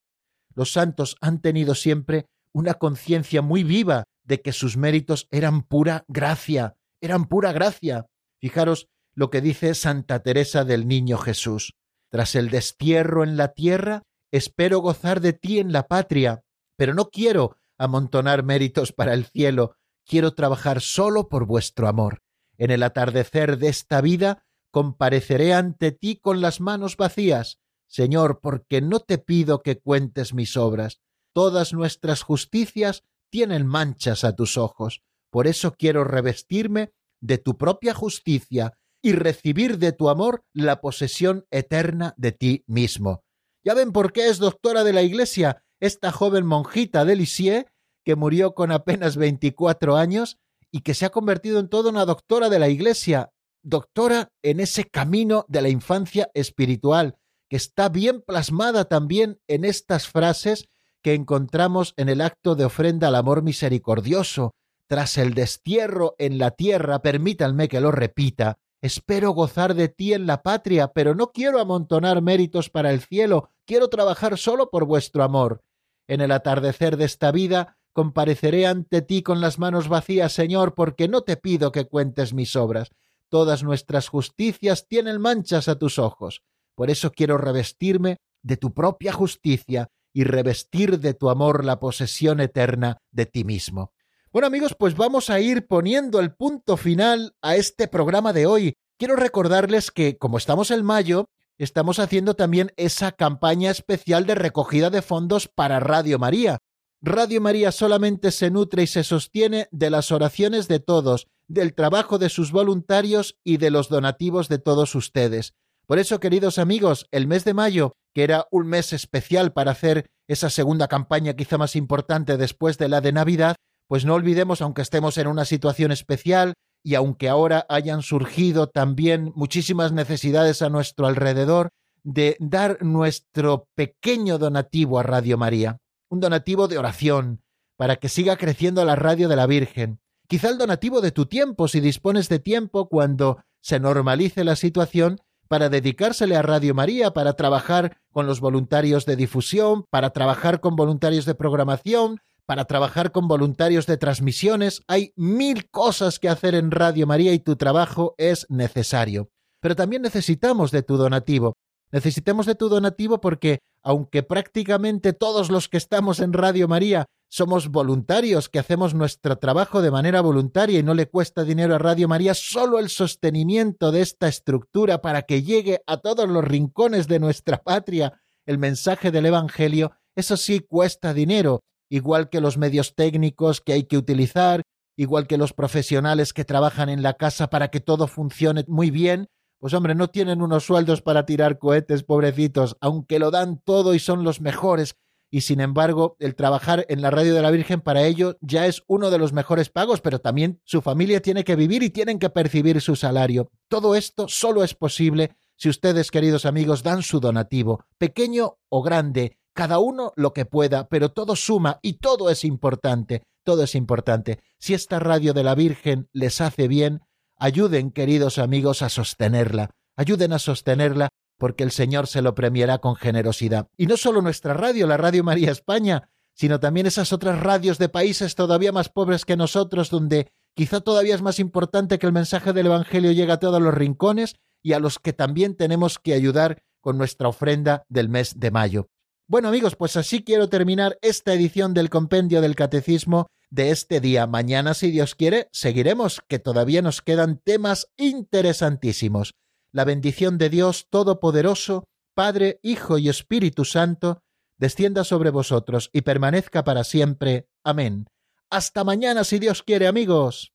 [0.54, 6.04] Los santos han tenido siempre una conciencia muy viva de que sus méritos eran pura
[6.08, 8.06] gracia, eran pura gracia.
[8.40, 8.88] Fijaros
[9.18, 11.74] lo que dice Santa Teresa del Niño Jesús.
[12.08, 16.44] Tras el destierro en la tierra, espero gozar de ti en la patria,
[16.76, 19.74] pero no quiero amontonar méritos para el cielo,
[20.06, 22.22] quiero trabajar solo por vuestro amor.
[22.58, 27.58] En el atardecer de esta vida compareceré ante ti con las manos vacías,
[27.88, 31.00] Señor, porque no te pido que cuentes mis obras.
[31.32, 35.02] Todas nuestras justicias tienen manchas a tus ojos.
[35.28, 41.46] Por eso quiero revestirme de tu propia justicia y recibir de tu amor la posesión
[41.50, 43.24] eterna de ti mismo.
[43.64, 47.66] Ya ven por qué es doctora de la Iglesia esta joven monjita de Lisieux,
[48.04, 50.38] que murió con apenas 24 años
[50.70, 53.30] y que se ha convertido en toda una doctora de la Iglesia,
[53.62, 57.16] doctora en ese camino de la infancia espiritual,
[57.48, 60.68] que está bien plasmada también en estas frases
[61.02, 64.54] que encontramos en el acto de ofrenda al amor misericordioso.
[64.86, 70.26] Tras el destierro en la tierra, permítanme que lo repita, Espero gozar de ti en
[70.26, 75.24] la patria, pero no quiero amontonar méritos para el cielo, quiero trabajar solo por vuestro
[75.24, 75.62] amor.
[76.06, 81.08] En el atardecer de esta vida compareceré ante ti con las manos vacías, Señor, porque
[81.08, 82.90] no te pido que cuentes mis obras.
[83.28, 86.42] Todas nuestras justicias tienen manchas a tus ojos.
[86.76, 92.40] Por eso quiero revestirme de tu propia justicia y revestir de tu amor la posesión
[92.40, 93.92] eterna de ti mismo.
[94.30, 98.74] Bueno amigos, pues vamos a ir poniendo el punto final a este programa de hoy.
[98.98, 104.90] Quiero recordarles que como estamos en mayo, estamos haciendo también esa campaña especial de recogida
[104.90, 106.58] de fondos para Radio María.
[107.00, 112.18] Radio María solamente se nutre y se sostiene de las oraciones de todos, del trabajo
[112.18, 115.54] de sus voluntarios y de los donativos de todos ustedes.
[115.86, 120.10] Por eso, queridos amigos, el mes de mayo, que era un mes especial para hacer
[120.26, 123.56] esa segunda campaña quizá más importante después de la de Navidad,
[123.88, 129.32] pues no olvidemos, aunque estemos en una situación especial y aunque ahora hayan surgido también
[129.34, 131.70] muchísimas necesidades a nuestro alrededor,
[132.04, 135.78] de dar nuestro pequeño donativo a Radio María,
[136.08, 137.42] un donativo de oración,
[137.76, 140.00] para que siga creciendo la radio de la Virgen.
[140.28, 145.20] Quizá el donativo de tu tiempo, si dispones de tiempo cuando se normalice la situación,
[145.48, 150.76] para dedicársele a Radio María, para trabajar con los voluntarios de difusión, para trabajar con
[150.76, 154.80] voluntarios de programación, para trabajar con voluntarios de transmisiones.
[154.88, 159.28] Hay mil cosas que hacer en Radio María y tu trabajo es necesario.
[159.60, 161.58] Pero también necesitamos de tu donativo.
[161.92, 167.68] Necesitamos de tu donativo porque, aunque prácticamente todos los que estamos en Radio María somos
[167.68, 172.08] voluntarios que hacemos nuestro trabajo de manera voluntaria y no le cuesta dinero a Radio
[172.08, 177.18] María, solo el sostenimiento de esta estructura para que llegue a todos los rincones de
[177.18, 183.60] nuestra patria el mensaje del Evangelio, eso sí cuesta dinero igual que los medios técnicos
[183.60, 184.62] que hay que utilizar,
[184.96, 189.28] igual que los profesionales que trabajan en la casa para que todo funcione muy bien,
[189.58, 193.98] pues hombre, no tienen unos sueldos para tirar cohetes, pobrecitos, aunque lo dan todo y
[193.98, 194.96] son los mejores.
[195.30, 198.82] Y sin embargo, el trabajar en la radio de la Virgen para ellos ya es
[198.86, 202.30] uno de los mejores pagos, pero también su familia tiene que vivir y tienen que
[202.30, 203.50] percibir su salario.
[203.68, 209.37] Todo esto solo es posible si ustedes, queridos amigos, dan su donativo, pequeño o grande,
[209.58, 214.38] cada uno lo que pueda, pero todo suma y todo es importante, todo es importante.
[214.60, 217.00] Si esta radio de la Virgen les hace bien,
[217.36, 222.94] ayuden, queridos amigos, a sostenerla, ayuden a sostenerla porque el Señor se lo premiará con
[222.94, 223.66] generosidad.
[223.76, 227.88] Y no solo nuestra radio, la Radio María España, sino también esas otras radios de
[227.88, 232.52] países todavía más pobres que nosotros, donde Quizá todavía es más importante que el mensaje
[232.52, 236.64] del Evangelio llegue a todos los rincones y a los que también tenemos que ayudar
[236.80, 238.88] con nuestra ofrenda del mes de mayo.
[239.30, 244.26] Bueno amigos, pues así quiero terminar esta edición del Compendio del Catecismo de este día.
[244.26, 249.34] Mañana, si Dios quiere, seguiremos, que todavía nos quedan temas interesantísimos.
[249.70, 254.22] La bendición de Dios Todopoderoso, Padre, Hijo y Espíritu Santo,
[254.56, 257.50] descienda sobre vosotros y permanezca para siempre.
[257.62, 258.06] Amén.
[258.48, 260.54] Hasta mañana, si Dios quiere, amigos.